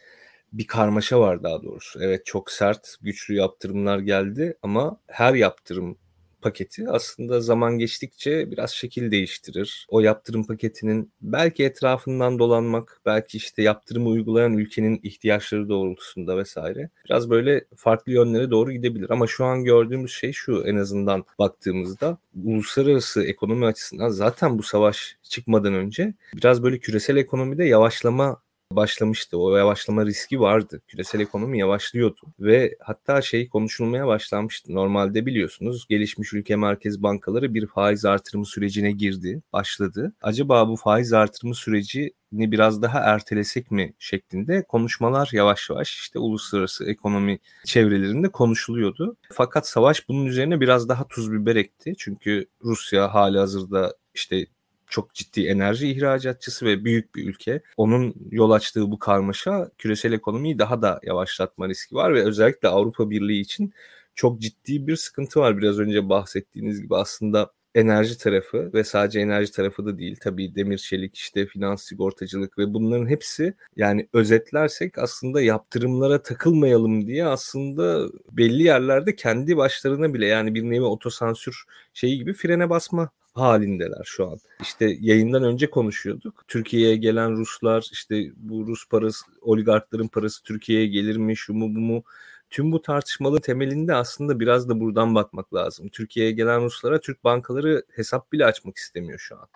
bir 0.53 0.67
karmaşa 0.67 1.19
var 1.19 1.43
daha 1.43 1.63
doğrusu. 1.63 2.03
Evet 2.03 2.25
çok 2.25 2.51
sert, 2.51 2.95
güçlü 3.01 3.35
yaptırımlar 3.35 3.99
geldi 3.99 4.57
ama 4.63 4.97
her 5.07 5.33
yaptırım 5.33 5.97
paketi 6.41 6.89
aslında 6.89 7.41
zaman 7.41 7.77
geçtikçe 7.77 8.51
biraz 8.51 8.71
şekil 8.71 9.11
değiştirir. 9.11 9.87
O 9.89 9.99
yaptırım 9.99 10.43
paketinin 10.47 11.11
belki 11.21 11.63
etrafından 11.63 12.39
dolanmak, 12.39 13.01
belki 13.05 13.37
işte 13.37 13.61
yaptırımı 13.61 14.09
uygulayan 14.09 14.53
ülkenin 14.53 14.99
ihtiyaçları 15.03 15.69
doğrultusunda 15.69 16.37
vesaire 16.37 16.89
biraz 17.05 17.29
böyle 17.29 17.65
farklı 17.75 18.11
yönlere 18.11 18.51
doğru 18.51 18.71
gidebilir. 18.71 19.09
Ama 19.09 19.27
şu 19.27 19.45
an 19.45 19.63
gördüğümüz 19.63 20.11
şey 20.11 20.33
şu 20.33 20.63
en 20.65 20.75
azından 20.75 21.25
baktığımızda 21.39 22.17
uluslararası 22.43 23.23
ekonomi 23.23 23.65
açısından 23.65 24.09
zaten 24.09 24.57
bu 24.57 24.63
savaş 24.63 25.17
çıkmadan 25.23 25.73
önce 25.73 26.13
biraz 26.33 26.63
böyle 26.63 26.79
küresel 26.79 27.17
ekonomide 27.17 27.65
yavaşlama 27.65 28.41
başlamıştı. 28.75 29.37
O 29.37 29.57
yavaşlama 29.57 30.05
riski 30.05 30.39
vardı. 30.39 30.81
Küresel 30.87 31.19
ekonomi 31.19 31.59
yavaşlıyordu 31.59 32.21
ve 32.39 32.75
hatta 32.79 33.21
şey 33.21 33.49
konuşulmaya 33.49 34.07
başlanmıştı. 34.07 34.75
Normalde 34.75 35.25
biliyorsunuz 35.25 35.85
gelişmiş 35.89 36.33
ülke 36.33 36.55
merkez 36.55 37.03
bankaları 37.03 37.53
bir 37.53 37.67
faiz 37.67 38.05
artırımı 38.05 38.45
sürecine 38.45 38.91
girdi, 38.91 39.41
başladı. 39.53 40.13
Acaba 40.21 40.69
bu 40.69 40.75
faiz 40.75 41.13
artırımı 41.13 41.55
süreci 41.55 42.13
ni 42.31 42.51
biraz 42.51 42.81
daha 42.81 42.99
ertelesek 42.99 43.71
mi 43.71 43.93
şeklinde 43.99 44.63
konuşmalar 44.63 45.29
yavaş 45.33 45.69
yavaş 45.69 45.95
işte 45.95 46.19
uluslararası 46.19 46.85
ekonomi 46.85 47.39
çevrelerinde 47.65 48.29
konuşuluyordu. 48.29 49.17
Fakat 49.31 49.67
savaş 49.67 50.09
bunun 50.09 50.25
üzerine 50.25 50.61
biraz 50.61 50.89
daha 50.89 51.07
tuz 51.07 51.31
biber 51.31 51.55
ekti. 51.55 51.93
Çünkü 51.97 52.45
Rusya 52.63 53.13
hali 53.13 53.37
hazırda 53.37 53.95
işte 54.13 54.45
çok 54.89 55.13
ciddi 55.13 55.47
enerji 55.47 55.91
ihracatçısı 55.91 56.65
ve 56.65 56.85
büyük 56.85 57.15
bir 57.15 57.29
ülke. 57.29 57.61
Onun 57.77 58.15
yol 58.31 58.51
açtığı 58.51 58.91
bu 58.91 58.99
karmaşa 58.99 59.71
küresel 59.77 60.13
ekonomiyi 60.13 60.59
daha 60.59 60.81
da 60.81 60.99
yavaşlatma 61.03 61.69
riski 61.69 61.95
var 61.95 62.13
ve 62.13 62.23
özellikle 62.23 62.67
Avrupa 62.67 63.09
Birliği 63.09 63.41
için 63.41 63.73
çok 64.15 64.41
ciddi 64.41 64.87
bir 64.87 64.95
sıkıntı 64.95 65.39
var. 65.39 65.57
Biraz 65.57 65.79
önce 65.79 66.09
bahsettiğiniz 66.09 66.81
gibi 66.81 66.95
aslında 66.95 67.51
enerji 67.75 68.17
tarafı 68.17 68.73
ve 68.73 68.83
sadece 68.83 69.19
enerji 69.19 69.51
tarafı 69.51 69.85
da 69.85 69.97
değil 69.97 70.17
tabii 70.21 70.55
demir 70.55 70.77
çelik 70.77 71.15
işte 71.15 71.45
finans 71.45 71.83
sigortacılık 71.83 72.57
ve 72.57 72.73
bunların 72.73 73.07
hepsi 73.07 73.53
yani 73.75 74.07
özetlersek 74.13 74.97
aslında 74.97 75.41
yaptırımlara 75.41 76.21
takılmayalım 76.23 77.07
diye 77.07 77.25
aslında 77.25 78.09
belli 78.31 78.63
yerlerde 78.63 79.15
kendi 79.15 79.57
başlarına 79.57 80.13
bile 80.13 80.25
yani 80.25 80.55
bir 80.55 80.63
nevi 80.63 80.83
otosansür 80.83 81.63
şeyi 81.93 82.17
gibi 82.17 82.33
frene 82.33 82.69
basma 82.69 83.09
halindeler 83.39 84.03
şu 84.05 84.27
an. 84.27 84.39
İşte 84.61 84.97
yayından 84.99 85.43
önce 85.43 85.69
konuşuyorduk. 85.69 86.43
Türkiye'ye 86.47 86.95
gelen 86.95 87.37
Ruslar 87.37 87.89
işte 87.91 88.31
bu 88.35 88.67
Rus 88.67 88.87
parası, 88.89 89.25
oligarkların 89.41 90.07
parası 90.07 90.43
Türkiye'ye 90.43 90.87
gelir 90.87 91.17
mi, 91.17 91.37
şu 91.37 91.53
mu 91.53 91.75
bu 91.75 91.79
mu? 91.79 92.03
Tüm 92.49 92.71
bu 92.71 92.81
tartışmalı 92.81 93.41
temelinde 93.41 93.95
aslında 93.95 94.39
biraz 94.39 94.69
da 94.69 94.79
buradan 94.79 95.15
bakmak 95.15 95.53
lazım. 95.53 95.89
Türkiye'ye 95.89 96.31
gelen 96.31 96.63
Ruslara 96.63 96.99
Türk 96.99 97.23
bankaları 97.23 97.83
hesap 97.95 98.31
bile 98.31 98.45
açmak 98.45 98.77
istemiyor 98.77 99.19
şu 99.19 99.35
an. 99.35 99.47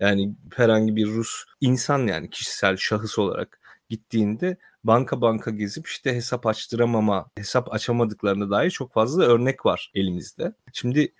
Yani 0.00 0.34
herhangi 0.54 0.96
bir 0.96 1.06
Rus 1.06 1.44
insan 1.60 2.06
yani 2.06 2.30
kişisel 2.30 2.76
şahıs 2.76 3.18
olarak 3.18 3.60
gittiğinde 3.88 4.56
banka 4.84 5.20
banka 5.20 5.50
gezip 5.50 5.86
işte 5.86 6.14
hesap 6.14 6.46
açtıramama, 6.46 7.30
hesap 7.36 7.74
açamadıklarına 7.74 8.50
dair 8.50 8.70
çok 8.70 8.92
fazla 8.92 9.24
örnek 9.24 9.66
var 9.66 9.90
elimizde. 9.94 10.52
Şimdi 10.72 11.12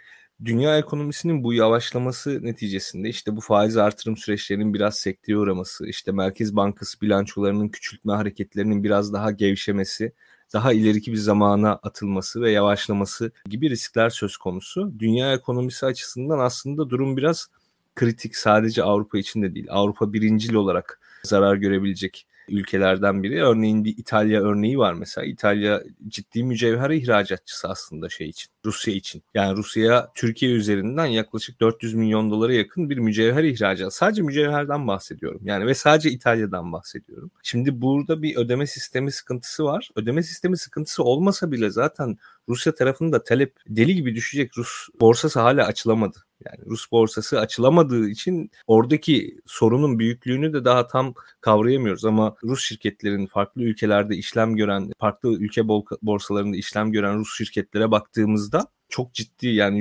dünya 0.45 0.79
ekonomisinin 0.79 1.45
bu 1.45 1.53
yavaşlaması 1.55 2.45
neticesinde 2.45 3.09
işte 3.09 3.37
bu 3.37 3.41
faiz 3.41 3.77
artırım 3.77 4.17
süreçlerinin 4.17 4.75
biraz 4.75 4.97
sekteye 4.99 5.39
uğraması, 5.39 5.87
işte 5.87 6.13
Merkez 6.13 6.57
Bankası 6.57 7.01
bilançolarının 7.01 7.69
küçültme 7.69 8.13
hareketlerinin 8.13 8.85
biraz 8.85 9.13
daha 9.13 9.31
gevşemesi, 9.31 10.13
daha 10.53 10.73
ileriki 10.73 11.13
bir 11.13 11.17
zamana 11.17 11.73
atılması 11.73 12.41
ve 12.43 12.51
yavaşlaması 12.51 13.33
gibi 13.45 13.71
riskler 13.71 14.11
söz 14.11 14.37
konusu. 14.37 14.93
Dünya 14.99 15.35
ekonomisi 15.35 15.87
açısından 15.87 16.39
aslında 16.39 16.91
durum 16.91 17.17
biraz 17.17 17.47
kritik 17.95 18.37
sadece 18.37 18.83
Avrupa 18.83 19.19
için 19.19 19.43
de 19.43 19.55
değil. 19.55 19.67
Avrupa 19.71 20.13
birincil 20.13 20.55
olarak 20.55 21.01
zarar 21.23 21.57
görebilecek 21.57 22.27
ülkelerden 22.49 23.23
biri. 23.23 23.43
Örneğin 23.43 23.85
bir 23.85 23.99
İtalya 23.99 24.43
örneği 24.43 24.79
var 24.79 24.93
mesela. 24.93 25.25
İtalya 25.25 25.83
ciddi 26.09 26.45
mücevher 26.45 26.91
ihracatçısı 26.91 27.69
aslında 27.69 28.09
şey 28.09 28.29
için. 28.29 28.51
Rusya 28.65 28.95
için. 28.95 29.23
Yani 29.35 29.57
Rusya 29.57 30.09
Türkiye 30.15 30.53
üzerinden 30.53 31.07
yaklaşık 31.07 31.61
400 31.61 31.95
milyon 31.95 32.31
dolara 32.31 32.55
yakın 32.55 32.91
bir 32.91 32.99
mücevher 32.99 33.45
ihracatı. 33.45 33.97
Sadece 33.97 34.23
mücevherden 34.23 34.87
bahsediyorum. 34.87 35.41
Yani 35.45 35.67
ve 35.67 35.75
sadece 35.75 36.11
İtalya'dan 36.11 36.73
bahsediyorum. 36.73 37.31
Şimdi 37.43 37.81
burada 37.81 38.23
bir 38.23 38.37
ödeme 38.37 38.67
sistemi 38.67 39.13
sıkıntısı 39.13 39.65
var. 39.65 39.91
Ödeme 39.97 40.23
sistemi 40.23 40.57
sıkıntısı 40.57 41.03
olmasa 41.03 41.53
bile 41.53 41.71
zaten 41.71 42.19
Rusya 42.49 42.75
tarafında 42.75 43.25
talep 43.25 43.57
deli 43.69 43.95
gibi 43.95 44.15
düşecek. 44.15 44.59
Rus 44.59 44.89
borsası 45.01 45.41
hala 45.41 45.67
açılamadı. 45.67 46.26
Yani 46.45 46.67
Rus 46.67 46.93
borsası 46.93 47.41
açılamadığı 47.41 48.09
için 48.09 48.51
oradaki 48.67 49.41
sorunun 49.47 49.99
büyüklüğünü 49.99 50.53
de 50.53 50.65
daha 50.65 50.87
tam 50.87 51.15
kavrayamıyoruz. 51.41 52.05
Ama 52.05 52.37
Rus 52.45 52.65
şirketlerin 52.65 53.27
farklı 53.27 53.63
ülkelerde 53.63 54.17
işlem 54.17 54.57
gören, 54.57 54.93
farklı 54.99 55.33
ülke 55.33 55.69
borsalarında 56.03 56.57
işlem 56.57 56.93
gören 56.93 57.19
Rus 57.19 57.37
şirketlere 57.37 57.91
baktığımızda 57.91 58.67
çok 58.89 59.15
ciddi 59.15 59.49
yani 59.49 59.81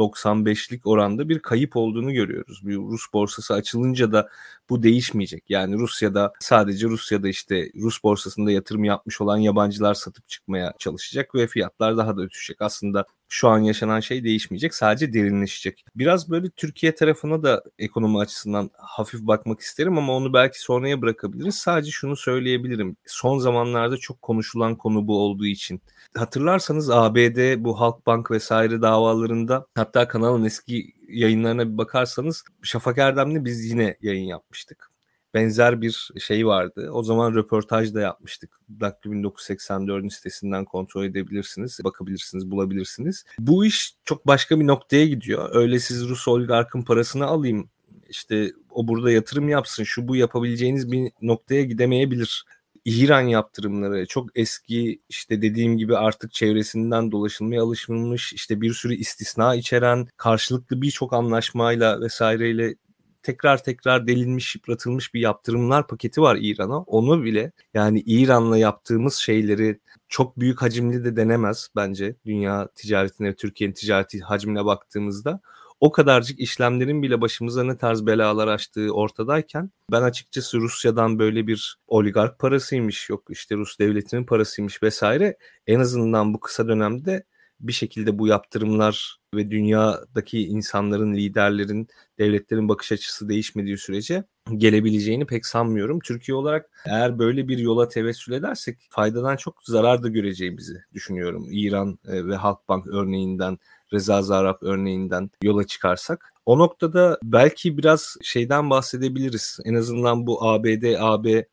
%90-95'lik 0.00 0.86
oranda 0.86 1.28
bir 1.28 1.38
kayıp 1.38 1.76
olduğunu 1.76 2.12
görüyoruz. 2.12 2.66
Bir 2.66 2.76
Rus 2.76 3.12
borsası 3.12 3.54
açılınca 3.54 4.12
da 4.12 4.28
bu 4.70 4.82
değişmeyecek. 4.82 5.44
Yani 5.48 5.78
Rusya'da 5.78 6.32
sadece 6.40 6.86
Rusya'da 6.86 7.28
işte 7.28 7.70
Rus 7.76 8.04
borsasında 8.04 8.50
yatırım 8.50 8.84
yapmış 8.84 9.20
olan 9.20 9.36
yabancılar 9.36 9.94
satıp 9.94 10.28
çıkmaya 10.28 10.72
çalışacak 10.78 11.34
ve 11.34 11.46
fiyatlar 11.46 11.96
daha 11.96 12.16
da 12.16 12.30
düşecek. 12.30 12.62
Aslında 12.62 13.04
şu 13.30 13.48
an 13.48 13.58
yaşanan 13.58 14.00
şey 14.00 14.24
değişmeyecek. 14.24 14.74
Sadece 14.74 15.12
derinleşecek. 15.12 15.84
Biraz 15.94 16.30
böyle 16.30 16.50
Türkiye 16.50 16.94
tarafına 16.94 17.42
da 17.42 17.62
ekonomi 17.78 18.18
açısından 18.18 18.70
hafif 18.78 19.20
bakmak 19.20 19.60
isterim 19.60 19.98
ama 19.98 20.16
onu 20.16 20.32
belki 20.32 20.60
sonraya 20.60 21.02
bırakabiliriz. 21.02 21.54
Sadece 21.54 21.90
şunu 21.90 22.16
söyleyebilirim. 22.16 22.96
Son 23.06 23.38
zamanlarda 23.38 23.96
çok 23.96 24.22
konuşulan 24.22 24.76
konu 24.76 25.06
bu 25.06 25.18
olduğu 25.18 25.46
için. 25.46 25.80
Hatırlarsanız 26.16 26.90
ABD 26.90 27.64
bu 27.64 27.80
Halkbank 27.80 28.30
vesaire 28.30 28.82
davalarında 28.82 29.66
hatta 29.74 29.89
kanalın 29.92 30.44
eski 30.44 30.94
yayınlarına 31.08 31.72
bir 31.72 31.78
bakarsanız 31.78 32.44
Şafak 32.62 32.98
Erdem'le 32.98 33.44
biz 33.44 33.70
yine 33.70 33.96
yayın 34.00 34.24
yapmıştık 34.24 34.90
benzer 35.34 35.82
bir 35.82 36.10
şey 36.20 36.46
vardı. 36.46 36.90
O 36.92 37.02
zaman 37.02 37.34
röportaj 37.34 37.94
da 37.94 38.00
yapmıştık. 38.00 38.60
Dakika 38.80 39.10
1984'ün 39.10 40.08
sitesinden 40.08 40.64
kontrol 40.64 41.04
edebilirsiniz, 41.04 41.80
bakabilirsiniz, 41.84 42.50
bulabilirsiniz. 42.50 43.24
Bu 43.38 43.64
iş 43.64 43.94
çok 44.04 44.26
başka 44.26 44.60
bir 44.60 44.66
noktaya 44.66 45.06
gidiyor. 45.06 45.50
Öyle 45.54 45.78
siz 45.78 46.08
Rus 46.08 46.28
oligarkın 46.28 46.82
parasını 46.82 47.26
alayım, 47.26 47.68
işte 48.08 48.52
o 48.70 48.88
burada 48.88 49.10
yatırım 49.10 49.48
yapsın, 49.48 49.84
şu 49.84 50.08
bu 50.08 50.16
yapabileceğiniz 50.16 50.92
bir 50.92 51.12
noktaya 51.22 51.62
gidemeyebilir. 51.62 52.44
İran 52.84 53.20
yaptırımları 53.20 54.06
çok 54.06 54.38
eski 54.38 54.98
işte 55.08 55.42
dediğim 55.42 55.78
gibi 55.78 55.96
artık 55.96 56.32
çevresinden 56.32 57.12
dolaşılmaya 57.12 57.62
alışılmış 57.62 58.32
işte 58.32 58.60
bir 58.60 58.74
sürü 58.74 58.94
istisna 58.94 59.54
içeren 59.54 60.08
karşılıklı 60.16 60.82
birçok 60.82 61.12
anlaşmayla 61.12 62.00
vesaireyle 62.00 62.74
tekrar 63.22 63.62
tekrar 63.62 64.06
delinmiş, 64.06 64.54
yıpratılmış 64.54 65.14
bir 65.14 65.20
yaptırımlar 65.20 65.86
paketi 65.86 66.22
var 66.22 66.38
İran'a. 66.40 66.78
Onu 66.78 67.24
bile 67.24 67.52
yani 67.74 68.02
İran'la 68.06 68.58
yaptığımız 68.58 69.14
şeyleri 69.14 69.80
çok 70.08 70.40
büyük 70.40 70.62
hacimli 70.62 71.04
de 71.04 71.16
denemez 71.16 71.68
bence 71.76 72.16
dünya 72.26 72.68
ticaretine, 72.74 73.34
Türkiye'nin 73.34 73.74
ticareti 73.74 74.20
hacmine 74.20 74.64
baktığımızda. 74.64 75.40
O 75.80 75.92
kadarcık 75.92 76.40
işlemlerin 76.40 77.02
bile 77.02 77.20
başımıza 77.20 77.64
ne 77.64 77.76
tarz 77.76 78.06
belalar 78.06 78.48
açtığı 78.48 78.90
ortadayken 78.90 79.70
ben 79.92 80.02
açıkçası 80.02 80.58
Rusya'dan 80.60 81.18
böyle 81.18 81.46
bir 81.46 81.78
oligark 81.86 82.38
parasıymış 82.38 83.08
yok 83.10 83.22
işte 83.30 83.56
Rus 83.56 83.78
devletinin 83.78 84.24
parasıymış 84.24 84.82
vesaire 84.82 85.36
en 85.66 85.80
azından 85.80 86.34
bu 86.34 86.40
kısa 86.40 86.68
dönemde 86.68 87.24
bir 87.60 87.72
şekilde 87.72 88.18
bu 88.18 88.26
yaptırımlar 88.26 89.20
ve 89.34 89.50
dünyadaki 89.50 90.46
insanların, 90.46 91.14
liderlerin, 91.14 91.88
devletlerin 92.18 92.68
bakış 92.68 92.92
açısı 92.92 93.28
değişmediği 93.28 93.78
sürece 93.78 94.24
gelebileceğini 94.56 95.26
pek 95.26 95.46
sanmıyorum. 95.46 96.00
Türkiye 96.00 96.34
olarak 96.34 96.70
eğer 96.86 97.18
böyle 97.18 97.48
bir 97.48 97.58
yola 97.58 97.88
tevessül 97.88 98.32
edersek 98.32 98.78
faydadan 98.90 99.36
çok 99.36 99.62
zarar 99.64 100.02
da 100.02 100.08
göreceğimizi 100.08 100.82
düşünüyorum. 100.94 101.46
İran 101.50 101.98
e, 102.08 102.26
ve 102.26 102.36
Halkbank 102.36 102.86
örneğinden, 102.86 103.58
Reza 103.92 104.22
Zarrab 104.22 104.62
örneğinden 104.62 105.30
yola 105.42 105.66
çıkarsak. 105.66 106.32
O 106.46 106.58
noktada 106.58 107.18
belki 107.22 107.78
biraz 107.78 108.16
şeyden 108.22 108.70
bahsedebiliriz. 108.70 109.58
En 109.64 109.74
azından 109.74 110.26
bu 110.26 110.48
ABD, 110.48 110.94
AB 110.98 111.46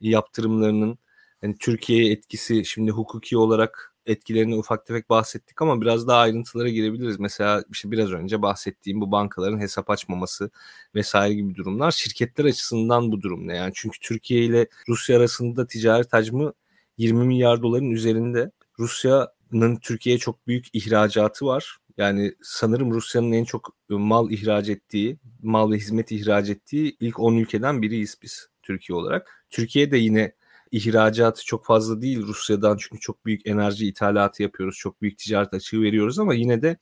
yaptırımlarının 0.00 0.98
yani 1.42 1.56
Türkiye'ye 1.60 2.12
etkisi 2.12 2.64
şimdi 2.64 2.90
hukuki 2.90 3.36
olarak 3.36 3.94
etkilerini 4.06 4.56
ufak 4.56 4.86
tefek 4.86 5.10
bahsettik 5.10 5.62
ama 5.62 5.80
biraz 5.80 6.08
daha 6.08 6.18
ayrıntılara 6.18 6.68
girebiliriz. 6.68 7.20
Mesela 7.20 7.64
işte 7.72 7.90
biraz 7.90 8.12
önce 8.12 8.42
bahsettiğim 8.42 9.00
bu 9.00 9.12
bankaların 9.12 9.58
hesap 9.58 9.90
açmaması 9.90 10.50
vesaire 10.94 11.34
gibi 11.34 11.54
durumlar 11.54 11.90
şirketler 11.90 12.44
açısından 12.44 13.12
bu 13.12 13.22
durum 13.22 13.48
ne? 13.48 13.56
Yani 13.56 13.72
çünkü 13.74 13.98
Türkiye 14.00 14.44
ile 14.44 14.66
Rusya 14.88 15.16
arasında 15.18 15.66
ticaret 15.66 16.12
hacmi 16.12 16.52
20 16.98 17.26
milyar 17.26 17.62
doların 17.62 17.90
üzerinde. 17.90 18.50
Rusya'nın 18.78 19.76
Türkiye'ye 19.76 20.18
çok 20.18 20.46
büyük 20.46 20.66
ihracatı 20.72 21.46
var. 21.46 21.76
Yani 21.96 22.34
sanırım 22.42 22.90
Rusya'nın 22.94 23.32
en 23.32 23.44
çok 23.44 23.76
mal 23.88 24.30
ihraç 24.30 24.68
ettiği, 24.68 25.18
mal 25.42 25.72
ve 25.72 25.76
hizmet 25.76 26.12
ihraç 26.12 26.50
ettiği 26.50 26.96
ilk 27.00 27.20
10 27.20 27.36
ülkeden 27.36 27.82
biriyiz 27.82 28.16
biz 28.22 28.48
Türkiye 28.62 28.96
olarak. 28.96 29.46
Türkiye 29.50 29.90
de 29.90 29.96
yine 29.96 30.34
ihracatı 30.70 31.44
çok 31.44 31.64
fazla 31.66 32.02
değil 32.02 32.22
Rusya'dan 32.26 32.76
çünkü 32.80 33.00
çok 33.00 33.26
büyük 33.26 33.46
enerji 33.46 33.86
ithalatı 33.86 34.42
yapıyoruz. 34.42 34.76
Çok 34.76 35.02
büyük 35.02 35.18
ticaret 35.18 35.54
açığı 35.54 35.82
veriyoruz 35.82 36.18
ama 36.18 36.34
yine 36.34 36.62
de 36.62 36.76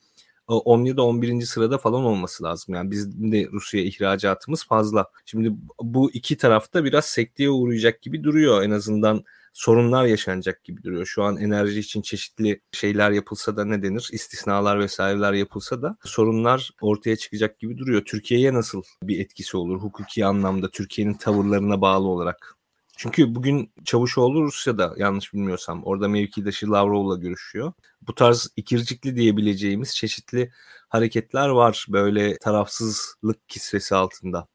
10 0.48 0.84
ya 0.84 0.96
da 0.96 1.02
11. 1.02 1.40
sırada 1.42 1.78
falan 1.78 2.04
olması 2.04 2.44
lazım. 2.44 2.74
Yani 2.74 2.90
bizim 2.90 3.32
de 3.32 3.48
Rusya 3.52 3.80
ihracatımız 3.80 4.66
fazla. 4.66 5.06
Şimdi 5.26 5.52
bu 5.82 6.10
iki 6.10 6.36
tarafta 6.36 6.84
biraz 6.84 7.04
sekteye 7.04 7.50
uğrayacak 7.50 8.02
gibi 8.02 8.24
duruyor. 8.24 8.62
En 8.62 8.70
azından 8.70 9.24
sorunlar 9.58 10.04
yaşanacak 10.04 10.64
gibi 10.64 10.82
duruyor. 10.82 11.06
Şu 11.06 11.22
an 11.22 11.36
enerji 11.36 11.80
için 11.80 12.02
çeşitli 12.02 12.60
şeyler 12.72 13.10
yapılsa 13.10 13.56
da 13.56 13.64
ne 13.64 13.82
denir? 13.82 14.08
İstisnalar 14.12 14.78
vesaireler 14.78 15.32
yapılsa 15.32 15.82
da 15.82 15.96
sorunlar 16.04 16.70
ortaya 16.80 17.16
çıkacak 17.16 17.58
gibi 17.58 17.78
duruyor. 17.78 18.04
Türkiye'ye 18.04 18.54
nasıl 18.54 18.82
bir 19.02 19.20
etkisi 19.20 19.56
olur 19.56 19.80
hukuki 19.80 20.26
anlamda 20.26 20.70
Türkiye'nin 20.70 21.14
tavırlarına 21.14 21.80
bağlı 21.80 22.08
olarak? 22.08 22.56
Çünkü 22.96 23.34
bugün 23.34 23.72
Çavuşoğlu 23.84 24.42
Rusya'da 24.42 24.94
yanlış 24.96 25.34
bilmiyorsam 25.34 25.84
orada 25.84 26.08
mevkidaşı 26.08 26.70
Lavrov'la 26.70 27.16
görüşüyor. 27.16 27.72
Bu 28.02 28.14
tarz 28.14 28.48
ikircikli 28.56 29.16
diyebileceğimiz 29.16 29.94
çeşitli 29.96 30.52
hareketler 30.88 31.48
var 31.48 31.86
böyle 31.88 32.38
tarafsızlık 32.38 33.48
kisvesi 33.48 33.94
altında. 33.94 34.46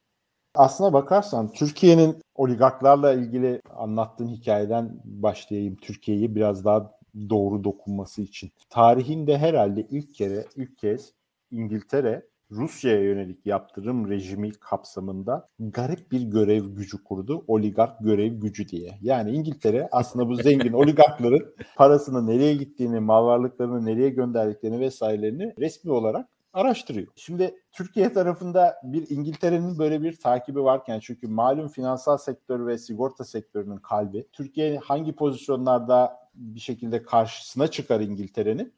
Aslına 0.56 0.94
bakarsan 0.94 1.52
Türkiye'nin 1.52 2.18
oligarklarla 2.36 3.14
ilgili 3.14 3.62
anlattığın 3.76 4.28
hikayeden 4.28 5.02
başlayayım. 5.04 5.76
Türkiye'yi 5.76 6.36
biraz 6.36 6.66
daha 6.66 6.92
doğru 7.30 7.64
dokunması 7.64 8.22
için. 8.22 8.52
Tarihinde 8.70 9.38
herhalde 9.38 9.88
ilk 9.90 10.16
kere 10.16 10.46
ilk 10.56 10.78
kez 10.78 11.14
İngiltere 11.52 12.26
Rusya'ya 12.52 13.04
yönelik 13.04 13.46
yaptırım 13.46 14.10
rejimi 14.10 14.52
kapsamında 14.52 15.48
garip 15.60 16.12
bir 16.12 16.22
görev 16.22 16.66
gücü 16.66 17.04
kurdu. 17.04 17.44
Oligark 17.48 18.00
görev 18.00 18.34
gücü 18.34 18.68
diye. 18.68 18.98
Yani 19.02 19.32
İngiltere 19.32 19.90
aslında 19.92 20.28
bu 20.28 20.36
zengin 20.36 20.74
oligarkların 20.84 21.56
parasını 21.76 22.28
nereye 22.28 22.56
gittiğini, 22.56 23.00
mal 23.00 23.26
varlıklarını 23.26 23.86
nereye 23.86 24.10
gönderdiklerini 24.10 24.80
vesairelerini 24.80 25.54
resmi 25.60 25.92
olarak 25.92 26.28
araştırıyor. 26.54 27.08
Şimdi 27.16 27.56
Türkiye 27.72 28.14
tarafında 28.14 28.76
bir 28.84 29.10
İngiltere'nin 29.10 29.80
böyle 29.80 30.02
bir 30.02 30.16
takibi 30.16 30.64
varken 30.64 31.00
çünkü 31.00 31.28
malum 31.28 31.68
finansal 31.68 32.18
sektör 32.18 32.68
ve 32.68 32.78
sigorta 32.78 33.24
sektörünün 33.24 33.78
kalbi. 33.78 34.28
Türkiye 34.34 34.78
hangi 34.78 35.16
pozisyonlarda 35.16 36.20
bir 36.36 36.60
şekilde 36.60 37.04
karşısına 37.04 37.68
çıkar 37.68 38.00
İngiltere'nin 38.00 38.74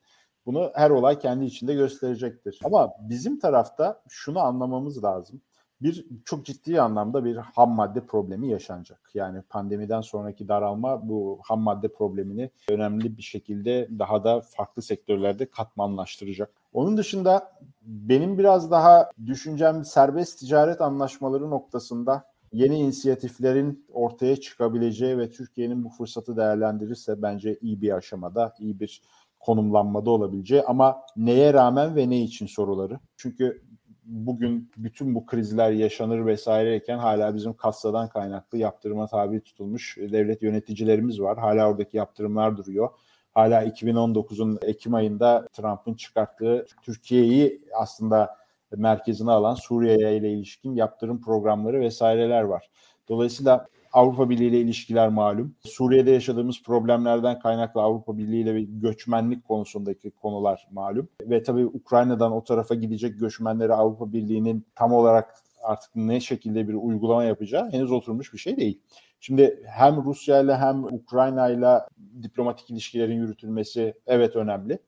bunu 0.45 0.71
her 0.75 0.89
olay 0.89 1.19
kendi 1.19 1.45
içinde 1.45 1.73
gösterecektir. 1.73 2.59
Ama 2.63 2.93
bizim 2.99 3.39
tarafta 3.39 4.01
şunu 4.09 4.39
anlamamız 4.39 5.03
lazım. 5.03 5.41
Bir 5.81 6.05
çok 6.25 6.45
ciddi 6.45 6.81
anlamda 6.81 7.25
bir 7.25 7.35
ham 7.35 7.71
madde 7.71 8.05
problemi 8.05 8.49
yaşanacak. 8.49 9.11
Yani 9.13 9.41
pandemiden 9.49 10.01
sonraki 10.01 10.47
daralma 10.47 11.09
bu 11.09 11.39
ham 11.43 11.61
madde 11.61 11.87
problemini 11.87 12.49
önemli 12.69 13.17
bir 13.17 13.21
şekilde 13.21 13.89
daha 13.99 14.23
da 14.23 14.41
farklı 14.41 14.81
sektörlerde 14.81 15.45
katmanlaştıracak. 15.45 16.51
Onun 16.73 16.97
dışında 16.97 17.51
benim 17.81 18.37
biraz 18.37 18.71
daha 18.71 19.11
düşüncem 19.25 19.85
serbest 19.85 20.39
ticaret 20.39 20.81
anlaşmaları 20.81 21.49
noktasında 21.49 22.23
yeni 22.53 22.79
inisiyatiflerin 22.79 23.85
ortaya 23.93 24.35
çıkabileceği 24.35 25.17
ve 25.17 25.29
Türkiye'nin 25.29 25.83
bu 25.83 25.89
fırsatı 25.89 26.37
değerlendirirse 26.37 27.21
bence 27.21 27.57
iyi 27.61 27.81
bir 27.81 27.95
aşamada, 27.95 28.53
iyi 28.59 28.79
bir 28.79 29.01
konumlanmada 29.39 30.09
olabileceği 30.09 30.63
ama 30.63 31.01
neye 31.17 31.53
rağmen 31.53 31.95
ve 31.95 32.09
ne 32.09 32.21
için 32.21 32.45
soruları. 32.45 32.99
Çünkü 33.17 33.61
bugün 34.05 34.71
bütün 34.77 35.15
bu 35.15 35.25
krizler 35.25 35.71
yaşanır 35.71 36.25
vesaireyken 36.25 36.97
hala 36.97 37.35
bizim 37.35 37.53
kassadan 37.53 38.09
kaynaklı 38.09 38.57
yaptırıma 38.57 39.07
tabi 39.07 39.41
tutulmuş 39.41 39.97
devlet 39.97 40.41
yöneticilerimiz 40.41 41.21
var. 41.21 41.37
Hala 41.37 41.69
oradaki 41.69 41.97
yaptırımlar 41.97 42.57
duruyor. 42.57 42.89
Hala 43.33 43.63
2019'un 43.65 44.59
Ekim 44.61 44.93
ayında 44.93 45.47
Trump'ın 45.53 45.93
çıkarttığı 45.93 46.65
Türkiye'yi 46.81 47.61
aslında 47.77 48.35
merkezine 48.75 49.31
alan 49.31 49.55
Suriye 49.55 50.17
ile 50.17 50.31
ilişkin 50.31 50.75
yaptırım 50.75 51.21
programları 51.21 51.79
vesaireler 51.79 52.41
var. 52.41 52.69
Dolayısıyla 53.09 53.67
Avrupa 53.95 54.29
Birliği 54.29 54.47
ile 54.47 54.59
ilişkiler 54.59 55.09
malum. 55.09 55.55
Suriye'de 55.63 56.11
yaşadığımız 56.11 56.63
problemlerden 56.63 57.39
kaynaklı 57.39 57.81
Avrupa 57.81 58.17
Birliği 58.17 58.41
ile 58.41 58.61
göçmenlik 58.61 59.43
konusundaki 59.43 60.11
konular 60.11 60.67
malum. 60.71 61.09
Ve 61.21 61.43
tabii 61.43 61.65
Ukrayna'dan 61.65 62.31
o 62.31 62.43
tarafa 62.43 62.75
gidecek 62.75 63.19
göçmenleri 63.19 63.73
Avrupa 63.73 64.13
Birliği'nin 64.13 64.65
tam 64.75 64.93
olarak 64.93 65.35
artık 65.63 65.95
ne 65.95 66.19
şekilde 66.19 66.67
bir 66.67 66.73
uygulama 66.73 67.23
yapacağı 67.23 67.71
henüz 67.71 67.91
oturmuş 67.91 68.33
bir 68.33 68.37
şey 68.37 68.57
değil. 68.57 68.81
Şimdi 69.19 69.63
hem 69.65 70.05
Rusya 70.05 70.39
ile 70.39 70.57
hem 70.57 70.83
Ukrayna 70.83 71.49
ile 71.49 71.79
diplomatik 72.23 72.69
ilişkilerin 72.69 73.15
yürütülmesi 73.15 73.93
evet 74.07 74.35
önemli. 74.35 74.79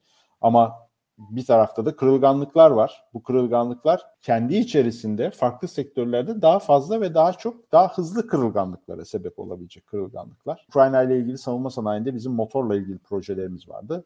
Ama 0.42 0.87
bir 1.18 1.46
tarafta 1.46 1.86
da 1.86 1.96
kırılganlıklar 1.96 2.72
var. 2.72 3.04
Bu 3.14 3.24
kırılganlıklar 3.24 4.02
kendi 4.22 4.56
içerisinde 4.56 5.32
farklı 5.32 5.68
sektörlerde 5.68 6.42
daha 6.42 6.60
fazla 6.60 7.02
ve 7.02 7.14
daha 7.14 7.34
çok 7.34 7.72
daha 7.72 7.94
hızlı 7.94 8.28
kırılganlıklara 8.28 9.06
sebep 9.06 9.40
olabilecek 9.40 9.88
kırılganlıklar. 9.88 10.66
Ukrayna 10.70 11.04
ile 11.04 11.18
ilgili 11.18 11.38
savunma 11.38 11.70
sanayinde 11.70 12.16
bizim 12.16 12.32
motorla 12.32 12.76
ilgili 12.76 12.98
projelerimiz 12.98 13.70
vardı. 13.70 14.06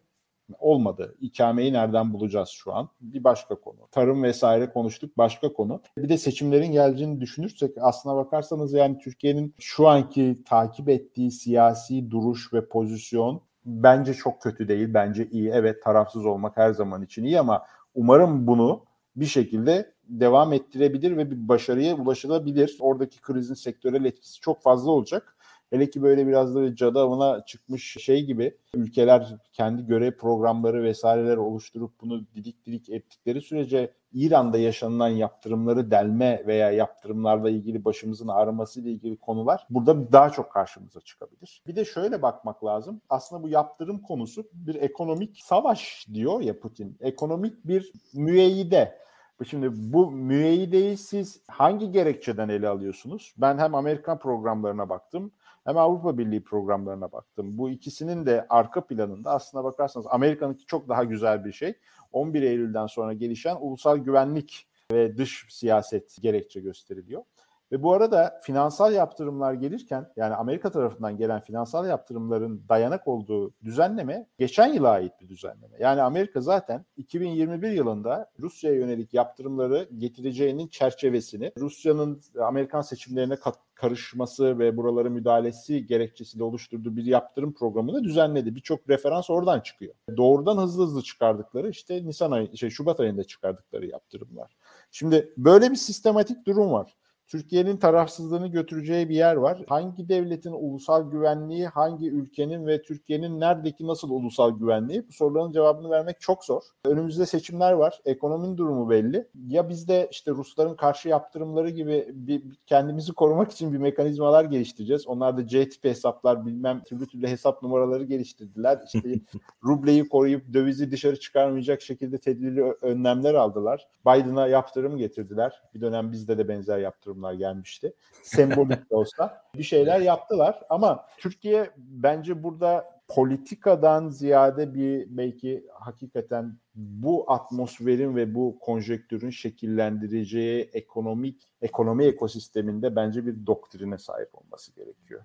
Olmadı. 0.59 1.15
İkameyi 1.21 1.73
nereden 1.73 2.13
bulacağız 2.13 2.49
şu 2.49 2.73
an? 2.73 2.89
Bir 3.01 3.23
başka 3.23 3.55
konu. 3.55 3.77
Tarım 3.91 4.23
vesaire 4.23 4.69
konuştuk 4.69 5.17
başka 5.17 5.53
konu. 5.53 5.81
Bir 5.97 6.09
de 6.09 6.17
seçimlerin 6.17 6.71
geleceğini 6.71 7.21
düşünürsek 7.21 7.77
aslına 7.81 8.15
bakarsanız 8.15 8.73
yani 8.73 8.97
Türkiye'nin 8.97 9.55
şu 9.59 9.87
anki 9.87 10.43
takip 10.45 10.89
ettiği 10.89 11.31
siyasi 11.31 12.11
duruş 12.11 12.53
ve 12.53 12.67
pozisyon 12.67 13.41
bence 13.65 14.13
çok 14.13 14.41
kötü 14.41 14.67
değil. 14.67 14.93
Bence 14.93 15.27
iyi. 15.31 15.49
Evet 15.49 15.83
tarafsız 15.83 16.25
olmak 16.25 16.57
her 16.57 16.71
zaman 16.71 17.03
için 17.03 17.23
iyi 17.23 17.39
ama 17.39 17.65
umarım 17.95 18.47
bunu 18.47 18.85
bir 19.15 19.25
şekilde 19.25 19.93
devam 20.03 20.53
ettirebilir 20.53 21.17
ve 21.17 21.31
bir 21.31 21.47
başarıya 21.47 21.95
ulaşılabilir. 21.95 22.77
Oradaki 22.79 23.21
krizin 23.21 23.53
sektörel 23.53 24.05
etkisi 24.05 24.39
çok 24.39 24.61
fazla 24.61 24.91
olacak. 24.91 25.37
Hele 25.69 25.89
ki 25.89 26.01
böyle 26.01 26.27
biraz 26.27 26.55
da 26.55 26.75
cadı 26.75 26.99
avına 26.99 27.45
çıkmış 27.45 27.97
şey 27.99 28.25
gibi 28.25 28.57
ülkeler 28.73 29.35
kendi 29.53 29.85
görev 29.85 30.11
programları 30.11 30.83
vesaireler 30.83 31.37
oluşturup 31.37 32.01
bunu 32.01 32.25
didik 32.35 32.65
didik 32.65 32.89
ettikleri 32.89 33.41
sürece 33.41 33.93
İran'da 34.13 34.57
yaşanılan 34.57 35.09
yaptırımları 35.09 35.91
delme 35.91 36.43
veya 36.47 36.71
yaptırımlarla 36.71 37.49
ilgili 37.49 37.85
başımızın 37.85 38.27
ağrıması 38.27 38.81
ile 38.81 38.91
ilgili 38.91 39.17
konular 39.17 39.67
burada 39.69 40.11
daha 40.11 40.29
çok 40.29 40.51
karşımıza 40.51 41.01
çıkabilir. 41.01 41.63
Bir 41.67 41.75
de 41.75 41.85
şöyle 41.85 42.21
bakmak 42.21 42.65
lazım. 42.65 43.01
Aslında 43.09 43.43
bu 43.43 43.49
yaptırım 43.49 44.01
konusu 44.01 44.47
bir 44.53 44.75
ekonomik 44.75 45.39
savaş 45.43 46.07
diyor 46.13 46.41
ya 46.41 46.59
Putin. 46.59 46.97
Ekonomik 46.99 47.67
bir 47.67 47.91
müeyyide. 48.13 49.01
Şimdi 49.49 49.69
bu 49.93 50.11
müeyyideyi 50.11 50.97
siz 50.97 51.41
hangi 51.47 51.91
gerekçeden 51.91 52.49
ele 52.49 52.69
alıyorsunuz? 52.69 53.33
Ben 53.37 53.57
hem 53.57 53.75
Amerikan 53.75 54.19
programlarına 54.19 54.89
baktım 54.89 55.31
hem 55.63 55.77
Avrupa 55.77 56.17
Birliği 56.17 56.43
programlarına 56.43 57.11
baktım. 57.11 57.57
Bu 57.57 57.69
ikisinin 57.69 58.25
de 58.25 58.45
arka 58.49 58.85
planında 58.87 59.31
aslına 59.31 59.63
bakarsanız 59.63 60.07
Amerika'nınki 60.09 60.65
çok 60.65 60.89
daha 60.89 61.03
güzel 61.03 61.45
bir 61.45 61.51
şey. 61.51 61.73
11 62.11 62.41
Eylül'den 62.41 62.87
sonra 62.87 63.13
gelişen 63.13 63.57
ulusal 63.59 63.97
güvenlik 63.97 64.67
ve 64.91 65.17
dış 65.17 65.45
siyaset 65.49 66.17
gerekçe 66.21 66.59
gösteriliyor. 66.59 67.23
Ve 67.71 67.83
bu 67.83 67.93
arada 67.93 68.39
finansal 68.43 68.93
yaptırımlar 68.93 69.53
gelirken 69.53 70.07
yani 70.15 70.35
Amerika 70.35 70.71
tarafından 70.71 71.17
gelen 71.17 71.39
finansal 71.39 71.87
yaptırımların 71.87 72.63
dayanak 72.69 73.07
olduğu 73.07 73.53
düzenleme 73.63 74.27
geçen 74.37 74.73
yıla 74.73 74.89
ait 74.89 75.11
bir 75.21 75.29
düzenleme. 75.29 75.77
Yani 75.79 76.01
Amerika 76.01 76.41
zaten 76.41 76.85
2021 76.97 77.71
yılında 77.71 78.31
Rusya'ya 78.39 78.77
yönelik 78.77 79.13
yaptırımları 79.13 79.89
getireceğinin 79.97 80.67
çerçevesini 80.67 81.51
Rusya'nın 81.57 82.21
Amerikan 82.39 82.81
seçimlerine 82.81 83.35
kat 83.35 83.55
karışması 83.81 84.59
ve 84.59 84.77
buralara 84.77 85.09
müdahalesi 85.09 85.85
gerekçesiyle 85.85 86.43
oluşturduğu 86.43 86.95
bir 86.95 87.05
yaptırım 87.05 87.53
programını 87.53 88.03
düzenledi. 88.03 88.55
Birçok 88.55 88.89
referans 88.89 89.29
oradan 89.29 89.59
çıkıyor. 89.59 89.93
Doğrudan 90.17 90.57
hızlı 90.57 90.83
hızlı 90.83 91.01
çıkardıkları 91.01 91.69
işte 91.69 92.05
Nisan 92.05 92.31
ayı, 92.31 92.57
şey 92.57 92.69
Şubat 92.69 92.99
ayında 92.99 93.23
çıkardıkları 93.23 93.87
yaptırımlar. 93.87 94.55
Şimdi 94.91 95.33
böyle 95.37 95.71
bir 95.71 95.75
sistematik 95.75 96.45
durum 96.45 96.71
var. 96.71 96.95
Türkiye'nin 97.31 97.77
tarafsızlığını 97.77 98.47
götüreceği 98.47 99.09
bir 99.09 99.15
yer 99.15 99.35
var. 99.35 99.63
Hangi 99.67 100.09
devletin 100.09 100.51
ulusal 100.51 101.11
güvenliği, 101.11 101.67
hangi 101.67 102.09
ülkenin 102.09 102.67
ve 102.67 102.81
Türkiye'nin 102.81 103.39
neredeki 103.39 103.87
nasıl 103.87 104.09
ulusal 104.09 104.59
güvenliği? 104.59 105.07
Bu 105.07 105.11
soruların 105.11 105.51
cevabını 105.51 105.89
vermek 105.89 106.21
çok 106.21 106.45
zor. 106.45 106.61
Önümüzde 106.85 107.25
seçimler 107.25 107.71
var. 107.71 108.01
Ekonominin 108.05 108.57
durumu 108.57 108.89
belli. 108.89 109.27
Ya 109.47 109.69
biz 109.69 109.87
de 109.87 110.07
işte 110.11 110.31
Rusların 110.31 110.75
karşı 110.75 111.09
yaptırımları 111.09 111.69
gibi 111.69 112.07
bir, 112.13 112.43
kendimizi 112.67 113.13
korumak 113.13 113.51
için 113.51 113.73
bir 113.73 113.77
mekanizmalar 113.77 114.45
geliştireceğiz. 114.45 115.07
Onlar 115.07 115.37
da 115.37 115.47
C 115.47 115.69
tipi 115.69 115.89
hesaplar 115.89 116.45
bilmem 116.45 116.83
türlü 116.83 117.07
türlü 117.07 117.27
hesap 117.27 117.63
numaraları 117.63 118.03
geliştirdiler. 118.03 118.79
İşte 118.85 119.13
rubleyi 119.65 120.09
koruyup 120.09 120.53
dövizi 120.53 120.91
dışarı 120.91 121.19
çıkarmayacak 121.19 121.81
şekilde 121.81 122.17
tedbirli 122.17 122.63
önlemler 122.81 123.33
aldılar. 123.33 123.87
Biden'a 124.05 124.47
yaptırım 124.47 124.97
getirdiler. 124.97 125.61
Bir 125.73 125.81
dönem 125.81 126.11
bizde 126.11 126.37
de 126.37 126.47
benzer 126.47 126.79
yaptırım 126.79 127.20
durumlar 127.21 127.33
gelmişti. 127.33 127.93
Sembolik 128.23 128.89
de 128.91 128.95
olsa 128.95 129.43
bir 129.55 129.63
şeyler 129.63 129.99
yaptılar 129.99 130.61
ama 130.69 131.05
Türkiye 131.17 131.69
bence 131.77 132.43
burada 132.43 133.01
politikadan 133.07 134.09
ziyade 134.09 134.73
bir 134.73 135.17
belki 135.17 135.65
hakikaten 135.73 136.57
bu 136.75 137.31
atmosferin 137.31 138.15
ve 138.15 138.35
bu 138.35 138.59
konjektürün 138.59 139.29
şekillendireceği 139.29 140.69
ekonomik 140.73 141.47
ekonomi 141.61 142.05
ekosisteminde 142.05 142.95
bence 142.95 143.25
bir 143.25 143.45
doktrine 143.45 143.97
sahip 143.97 144.29
olması 144.33 144.75
gerekiyor. 144.75 145.21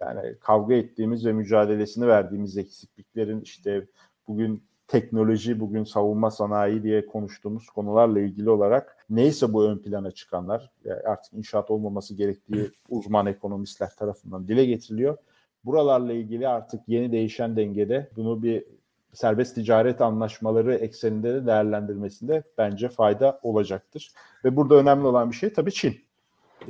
Yani 0.00 0.38
kavga 0.40 0.74
ettiğimiz 0.74 1.26
ve 1.26 1.32
mücadelesini 1.32 2.06
verdiğimiz 2.06 2.58
eksikliklerin 2.58 3.40
işte 3.40 3.86
bugün 4.28 4.62
teknoloji, 4.88 5.60
bugün 5.60 5.84
savunma 5.84 6.30
sanayi 6.30 6.82
diye 6.82 7.06
konuştuğumuz 7.06 7.70
konularla 7.70 8.20
ilgili 8.20 8.50
olarak 8.50 8.96
neyse 9.10 9.52
bu 9.52 9.64
ön 9.64 9.78
plana 9.78 10.10
çıkanlar 10.10 10.70
artık 11.06 11.32
inşaat 11.32 11.70
olmaması 11.70 12.14
gerektiği 12.14 12.70
uzman 12.88 13.26
ekonomistler 13.26 13.90
tarafından 13.96 14.48
dile 14.48 14.64
getiriliyor. 14.64 15.16
Buralarla 15.64 16.12
ilgili 16.12 16.48
artık 16.48 16.80
yeni 16.86 17.12
değişen 17.12 17.56
dengede 17.56 18.10
bunu 18.16 18.42
bir 18.42 18.64
serbest 19.12 19.54
ticaret 19.54 20.00
anlaşmaları 20.00 20.74
ekseninde 20.74 21.34
de 21.34 21.46
değerlendirmesinde 21.46 22.42
bence 22.58 22.88
fayda 22.88 23.40
olacaktır. 23.42 24.12
Ve 24.44 24.56
burada 24.56 24.74
önemli 24.74 25.06
olan 25.06 25.30
bir 25.30 25.36
şey 25.36 25.52
tabii 25.52 25.72
Çin. 25.72 25.96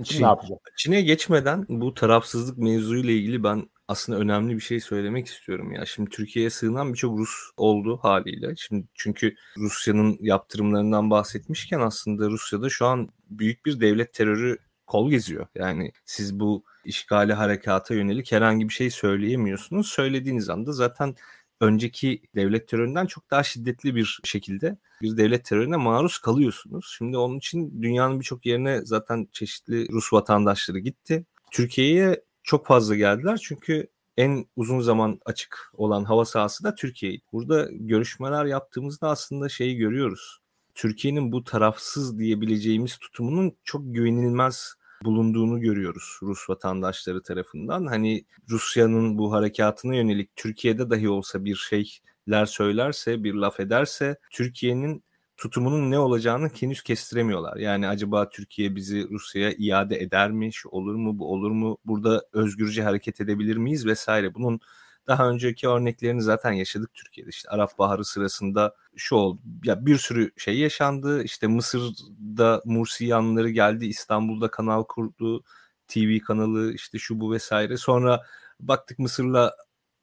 Çin, 0.02 0.22
ne 0.22 0.26
yapacak? 0.26 0.72
Çin'e 0.76 1.02
geçmeden 1.02 1.66
bu 1.68 1.94
tarafsızlık 1.94 2.58
mevzuyla 2.58 3.12
ilgili 3.12 3.44
ben 3.44 3.68
aslında 3.88 4.18
önemli 4.18 4.56
bir 4.56 4.60
şey 4.60 4.80
söylemek 4.80 5.26
istiyorum 5.26 5.72
ya. 5.72 5.86
Şimdi 5.86 6.10
Türkiye'ye 6.10 6.50
sığınan 6.50 6.92
birçok 6.92 7.18
Rus 7.18 7.30
oldu 7.56 7.98
haliyle. 8.02 8.54
Şimdi 8.56 8.86
çünkü 8.94 9.34
Rusya'nın 9.58 10.18
yaptırımlarından 10.20 11.10
bahsetmişken 11.10 11.80
aslında 11.80 12.30
Rusya'da 12.30 12.68
şu 12.68 12.86
an 12.86 13.08
büyük 13.30 13.66
bir 13.66 13.80
devlet 13.80 14.12
terörü 14.12 14.58
kol 14.86 15.10
geziyor. 15.10 15.46
Yani 15.54 15.92
siz 16.04 16.40
bu 16.40 16.64
işgali 16.84 17.32
harekata 17.32 17.94
yönelik 17.94 18.32
herhangi 18.32 18.68
bir 18.68 18.74
şey 18.74 18.90
söyleyemiyorsunuz. 18.90 19.86
Söylediğiniz 19.88 20.50
anda 20.50 20.72
zaten 20.72 21.14
önceki 21.60 22.22
devlet 22.34 22.68
teröründen 22.68 23.06
çok 23.06 23.30
daha 23.30 23.42
şiddetli 23.42 23.94
bir 23.94 24.20
şekilde 24.24 24.78
bir 25.02 25.16
devlet 25.16 25.44
terörüne 25.44 25.76
maruz 25.76 26.18
kalıyorsunuz. 26.18 26.94
Şimdi 26.98 27.16
onun 27.16 27.38
için 27.38 27.82
dünyanın 27.82 28.20
birçok 28.20 28.46
yerine 28.46 28.80
zaten 28.84 29.28
çeşitli 29.32 29.88
Rus 29.92 30.12
vatandaşları 30.12 30.78
gitti. 30.78 31.24
Türkiye'ye 31.50 32.22
çok 32.48 32.66
fazla 32.66 32.94
geldiler 32.94 33.36
çünkü 33.36 33.86
en 34.16 34.46
uzun 34.56 34.80
zaman 34.80 35.20
açık 35.24 35.70
olan 35.74 36.04
hava 36.04 36.24
sahası 36.24 36.64
da 36.64 36.74
Türkiye'ydi. 36.74 37.22
Burada 37.32 37.68
görüşmeler 37.72 38.44
yaptığımızda 38.44 39.08
aslında 39.08 39.48
şeyi 39.48 39.76
görüyoruz. 39.76 40.38
Türkiye'nin 40.74 41.32
bu 41.32 41.44
tarafsız 41.44 42.18
diyebileceğimiz 42.18 42.98
tutumunun 42.98 43.56
çok 43.64 43.82
güvenilmez 43.84 44.74
bulunduğunu 45.04 45.60
görüyoruz 45.60 46.18
Rus 46.22 46.50
vatandaşları 46.50 47.22
tarafından. 47.22 47.86
Hani 47.86 48.24
Rusya'nın 48.50 49.18
bu 49.18 49.32
harekatına 49.32 49.94
yönelik 49.94 50.36
Türkiye'de 50.36 50.90
dahi 50.90 51.08
olsa 51.08 51.44
bir 51.44 51.56
şeyler 51.56 52.46
söylerse, 52.46 53.24
bir 53.24 53.34
laf 53.34 53.60
ederse 53.60 54.16
Türkiye'nin 54.30 55.04
tutumunun 55.38 55.90
ne 55.90 55.98
olacağını 55.98 56.50
henüz 56.60 56.82
kestiremiyorlar. 56.82 57.56
Yani 57.56 57.88
acaba 57.88 58.28
Türkiye 58.28 58.76
bizi 58.76 59.10
Rusya'ya 59.10 59.52
iade 59.58 59.96
eder 60.00 60.30
mi? 60.30 60.50
Olur 60.70 60.94
mu? 60.94 61.18
Bu 61.18 61.32
olur 61.32 61.50
mu? 61.50 61.78
Burada 61.84 62.22
özgürce 62.32 62.82
hareket 62.82 63.20
edebilir 63.20 63.56
miyiz 63.56 63.86
vesaire. 63.86 64.34
Bunun 64.34 64.60
daha 65.06 65.30
önceki 65.30 65.68
örneklerini 65.68 66.22
zaten 66.22 66.52
yaşadık 66.52 66.94
Türkiye'de. 66.94 67.30
İşte 67.30 67.50
Arap 67.50 67.78
Baharı 67.78 68.04
sırasında 68.04 68.74
şu 68.96 69.16
oldu. 69.16 69.40
Ya 69.64 69.86
bir 69.86 69.98
sürü 69.98 70.30
şey 70.36 70.58
yaşandı. 70.58 71.22
İşte 71.22 71.46
Mısır'da 71.46 72.62
Mursi 72.64 73.06
yanları 73.06 73.50
geldi. 73.50 73.86
İstanbul'da 73.86 74.50
kanal 74.50 74.84
kurdu. 74.84 75.44
TV 75.88 76.18
kanalı 76.18 76.72
işte 76.74 76.98
şu 76.98 77.20
bu 77.20 77.32
vesaire. 77.32 77.76
Sonra 77.76 78.22
baktık 78.60 78.98
Mısır'la 78.98 79.54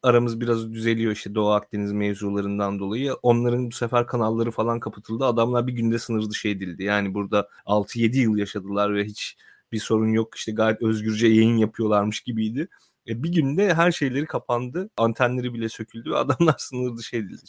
aramız 0.05 0.41
biraz 0.41 0.73
düzeliyor 0.73 1.11
işte 1.11 1.35
Doğu 1.35 1.49
Akdeniz 1.49 1.91
mevzularından 1.91 2.79
dolayı. 2.79 3.13
Onların 3.13 3.67
bu 3.67 3.71
sefer 3.71 4.07
kanalları 4.07 4.51
falan 4.51 4.79
kapatıldı. 4.79 5.25
Adamlar 5.25 5.67
bir 5.67 5.73
günde 5.73 5.99
sınır 5.99 6.29
dışı 6.29 6.47
edildi. 6.47 6.83
Yani 6.83 7.13
burada 7.13 7.49
6-7 7.65 8.17
yıl 8.17 8.37
yaşadılar 8.37 8.95
ve 8.95 9.05
hiç 9.05 9.37
bir 9.71 9.79
sorun 9.79 10.09
yok. 10.09 10.35
İşte 10.35 10.51
gayet 10.51 10.81
özgürce 10.81 11.27
yayın 11.27 11.57
yapıyorlarmış 11.57 12.21
gibiydi. 12.21 12.67
E 13.07 13.23
bir 13.23 13.31
günde 13.31 13.73
her 13.73 13.91
şeyleri 13.91 14.25
kapandı. 14.25 14.89
Antenleri 14.97 15.53
bile 15.53 15.69
söküldü 15.69 16.11
ve 16.11 16.17
adamlar 16.17 16.55
sınır 16.57 16.97
dışı 16.97 17.15
edildi. 17.15 17.41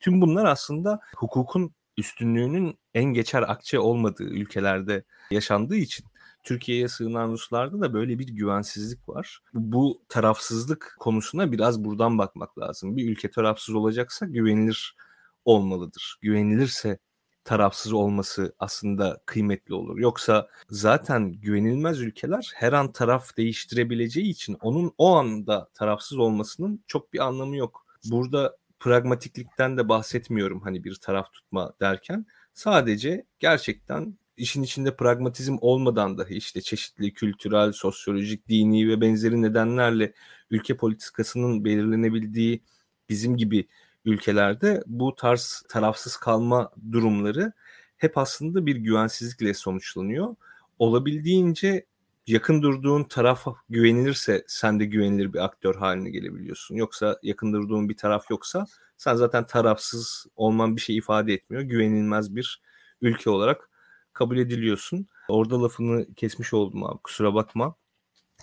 Tüm 0.00 0.20
bunlar 0.20 0.44
aslında 0.44 1.00
hukukun 1.16 1.74
üstünlüğünün 1.98 2.78
en 2.94 3.04
geçer 3.04 3.42
akçe 3.42 3.78
olmadığı 3.78 4.24
ülkelerde 4.24 5.04
yaşandığı 5.30 5.76
için 5.76 6.06
Türkiye'ye 6.44 6.88
sığınan 6.88 7.32
Ruslarda 7.32 7.80
da 7.80 7.94
böyle 7.94 8.18
bir 8.18 8.28
güvensizlik 8.28 9.08
var. 9.08 9.40
Bu 9.54 10.02
tarafsızlık 10.08 10.96
konusuna 10.98 11.52
biraz 11.52 11.84
buradan 11.84 12.18
bakmak 12.18 12.58
lazım. 12.58 12.96
Bir 12.96 13.10
ülke 13.10 13.30
tarafsız 13.30 13.74
olacaksa 13.74 14.26
güvenilir 14.26 14.96
olmalıdır. 15.44 16.18
Güvenilirse 16.20 16.98
tarafsız 17.44 17.92
olması 17.92 18.54
aslında 18.58 19.22
kıymetli 19.26 19.74
olur. 19.74 19.98
Yoksa 19.98 20.48
zaten 20.70 21.32
güvenilmez 21.32 22.00
ülkeler 22.00 22.52
her 22.54 22.72
an 22.72 22.92
taraf 22.92 23.36
değiştirebileceği 23.36 24.26
için 24.26 24.56
onun 24.62 24.92
o 24.98 25.16
anda 25.16 25.68
tarafsız 25.74 26.18
olmasının 26.18 26.84
çok 26.86 27.12
bir 27.12 27.18
anlamı 27.18 27.56
yok. 27.56 27.86
Burada 28.10 28.56
pragmatiklikten 28.80 29.76
de 29.76 29.88
bahsetmiyorum 29.88 30.60
hani 30.60 30.84
bir 30.84 30.94
taraf 30.94 31.32
tutma 31.32 31.72
derken. 31.80 32.26
Sadece 32.54 33.26
gerçekten 33.38 34.18
işin 34.36 34.62
içinde 34.62 34.96
pragmatizm 34.96 35.56
olmadan 35.60 36.18
dahi 36.18 36.34
işte 36.34 36.60
çeşitli 36.60 37.14
kültürel, 37.14 37.72
sosyolojik, 37.72 38.48
dini 38.48 38.88
ve 38.88 39.00
benzeri 39.00 39.42
nedenlerle 39.42 40.12
ülke 40.50 40.76
politikasının 40.76 41.64
belirlenebildiği 41.64 42.62
bizim 43.08 43.36
gibi 43.36 43.68
ülkelerde 44.04 44.82
bu 44.86 45.14
tarz 45.14 45.62
tarafsız 45.68 46.16
kalma 46.16 46.70
durumları 46.92 47.52
hep 47.96 48.18
aslında 48.18 48.66
bir 48.66 48.76
güvensizlikle 48.76 49.54
sonuçlanıyor. 49.54 50.36
Olabildiğince 50.78 51.86
yakın 52.26 52.62
durduğun 52.62 53.04
taraf 53.04 53.46
güvenilirse 53.68 54.44
sen 54.46 54.80
de 54.80 54.84
güvenilir 54.84 55.32
bir 55.32 55.44
aktör 55.44 55.74
haline 55.74 56.10
gelebiliyorsun. 56.10 56.74
Yoksa 56.74 57.18
yakın 57.22 57.52
durduğun 57.52 57.88
bir 57.88 57.96
taraf 57.96 58.30
yoksa 58.30 58.66
sen 58.96 59.14
zaten 59.14 59.46
tarafsız 59.46 60.26
olman 60.36 60.76
bir 60.76 60.80
şey 60.80 60.96
ifade 60.96 61.32
etmiyor. 61.32 61.62
Güvenilmez 61.62 62.36
bir 62.36 62.62
ülke 63.02 63.30
olarak 63.30 63.70
kabul 64.14 64.38
ediliyorsun. 64.38 65.06
Orada 65.28 65.62
lafını 65.62 66.14
kesmiş 66.14 66.54
oldum 66.54 66.84
abi 66.84 66.98
kusura 66.98 67.34
bakma. 67.34 67.74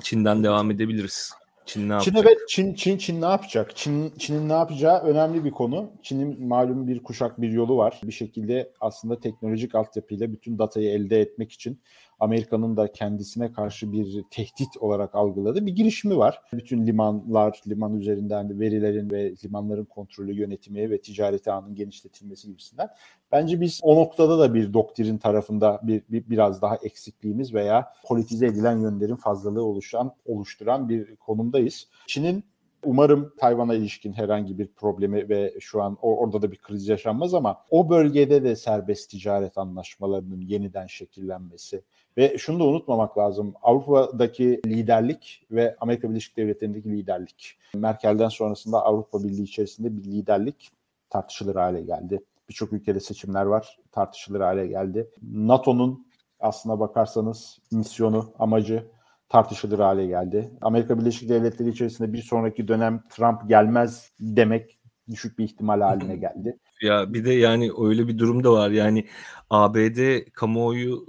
Çin'den 0.02 0.44
devam 0.44 0.72
edebiliriz. 0.72 1.34
Çin 1.66 1.90
ne 1.90 1.94
yapacak? 1.94 2.14
Çin 2.14 2.22
evet 2.22 2.38
Çin 2.50 2.74
Çin 2.74 2.98
Çin 2.98 3.22
ne 3.22 3.26
yapacak? 3.26 3.76
Çin 3.76 4.10
Çin'in 4.10 4.50
ne 4.50 4.54
yapacağı 4.54 5.02
önemli 5.02 5.44
bir 5.46 5.52
konu. 5.52 5.92
Çin'in 6.04 6.48
malum 6.48 6.88
bir 6.88 7.04
kuşak 7.04 7.42
bir 7.42 7.50
yolu 7.50 7.78
var. 7.78 8.02
Bir 8.04 8.12
şekilde 8.12 8.74
aslında 8.80 9.20
teknolojik 9.20 9.76
altyapıyla 9.76 10.32
bütün 10.32 10.60
datayı 10.60 10.90
elde 10.90 11.22
etmek 11.22 11.52
için 11.52 11.82
Amerika'nın 12.22 12.78
da 12.78 12.92
kendisine 12.92 13.52
karşı 13.52 13.92
bir 13.92 14.24
tehdit 14.32 14.78
olarak 14.80 15.16
algıladığı 15.16 15.66
bir 15.66 15.76
girişimi 15.76 16.18
var. 16.18 16.42
Bütün 16.54 16.88
limanlar, 16.88 17.62
liman 17.68 17.94
üzerinden 17.94 18.60
verilerin 18.60 19.10
ve 19.10 19.34
limanların 19.46 19.86
kontrolü, 19.86 20.40
yönetimi 20.40 20.90
ve 20.90 21.02
ticareti 21.02 21.52
ağının 21.52 21.76
genişletilmesi 21.76 22.48
gibisinden. 22.48 22.90
Bence 23.32 23.62
biz 23.62 23.80
o 23.84 23.96
noktada 23.96 24.40
da 24.40 24.54
bir 24.54 24.74
doktrin 24.74 25.18
tarafında 25.18 25.80
bir, 25.84 26.04
bir 26.10 26.30
biraz 26.30 26.62
daha 26.62 26.76
eksikliğimiz 26.76 27.54
veya 27.54 27.94
politize 28.06 28.46
edilen 28.46 28.78
yönlerin 28.78 29.16
fazlalığı 29.16 29.64
oluşan 29.64 30.16
oluşturan 30.26 30.90
bir 30.90 31.16
konumdayız. 31.16 31.88
Çin'in 32.08 32.44
Umarım 32.84 33.34
Tayvan'a 33.38 33.74
ilişkin 33.74 34.14
herhangi 34.14 34.58
bir 34.58 34.68
problemi 34.68 35.30
ve 35.30 35.54
şu 35.60 35.82
an 35.82 35.98
orada 36.02 36.42
da 36.42 36.52
bir 36.52 36.58
kriz 36.58 36.88
yaşanmaz 36.88 37.34
ama 37.34 37.58
o 37.70 37.90
bölgede 37.90 38.44
de 38.44 38.56
serbest 38.56 39.10
ticaret 39.10 39.58
anlaşmalarının 39.58 40.42
yeniden 40.42 40.88
şekillenmesi 40.88 41.84
ve 42.18 42.38
şunu 42.38 42.60
da 42.60 42.64
unutmamak 42.64 43.18
lazım. 43.18 43.54
Avrupa'daki 43.62 44.62
liderlik 44.66 45.46
ve 45.52 45.76
Amerika 45.80 46.10
Birleşik 46.10 46.38
Devletleri'ndeki 46.38 46.92
liderlik. 46.92 47.58
Merkel'den 47.74 48.30
sonrasında 48.30 48.86
Avrupa 48.86 49.24
Birliği 49.24 49.44
içerisinde 49.44 49.98
bir 49.98 50.04
liderlik 50.04 50.72
tartışılır 51.10 51.56
hale 51.56 51.82
geldi. 51.82 52.24
Birçok 52.50 52.74
ülkede 52.74 53.00
seçimler 53.00 53.46
var, 53.46 53.80
tartışılır 53.92 54.42
hale 54.42 54.68
geldi. 54.68 55.10
NATO'nun 55.34 56.08
aslına 56.40 56.80
bakarsanız 56.80 57.60
misyonu, 57.72 58.34
amacı 58.40 58.92
tartışılır 59.32 59.80
hale 59.80 60.06
geldi. 60.06 60.52
Amerika 60.62 61.00
Birleşik 61.00 61.30
Devletleri 61.30 61.70
içerisinde 61.70 62.14
bir 62.14 62.22
sonraki 62.22 62.68
dönem 62.68 63.04
Trump 63.10 63.50
gelmez 63.50 64.12
demek 64.20 64.80
düşük 65.12 65.40
bir 65.40 65.44
ihtimal 65.44 65.82
haline 65.82 66.16
geldi. 66.16 66.58
Ya 66.82 67.14
bir 67.14 67.26
de 67.26 67.34
yani 67.34 67.72
öyle 67.78 68.08
bir 68.08 68.18
durum 68.18 68.44
da 68.44 68.52
var. 68.54 68.70
Yani 68.70 69.08
ABD 69.50 70.32
kamuoyu 70.34 71.06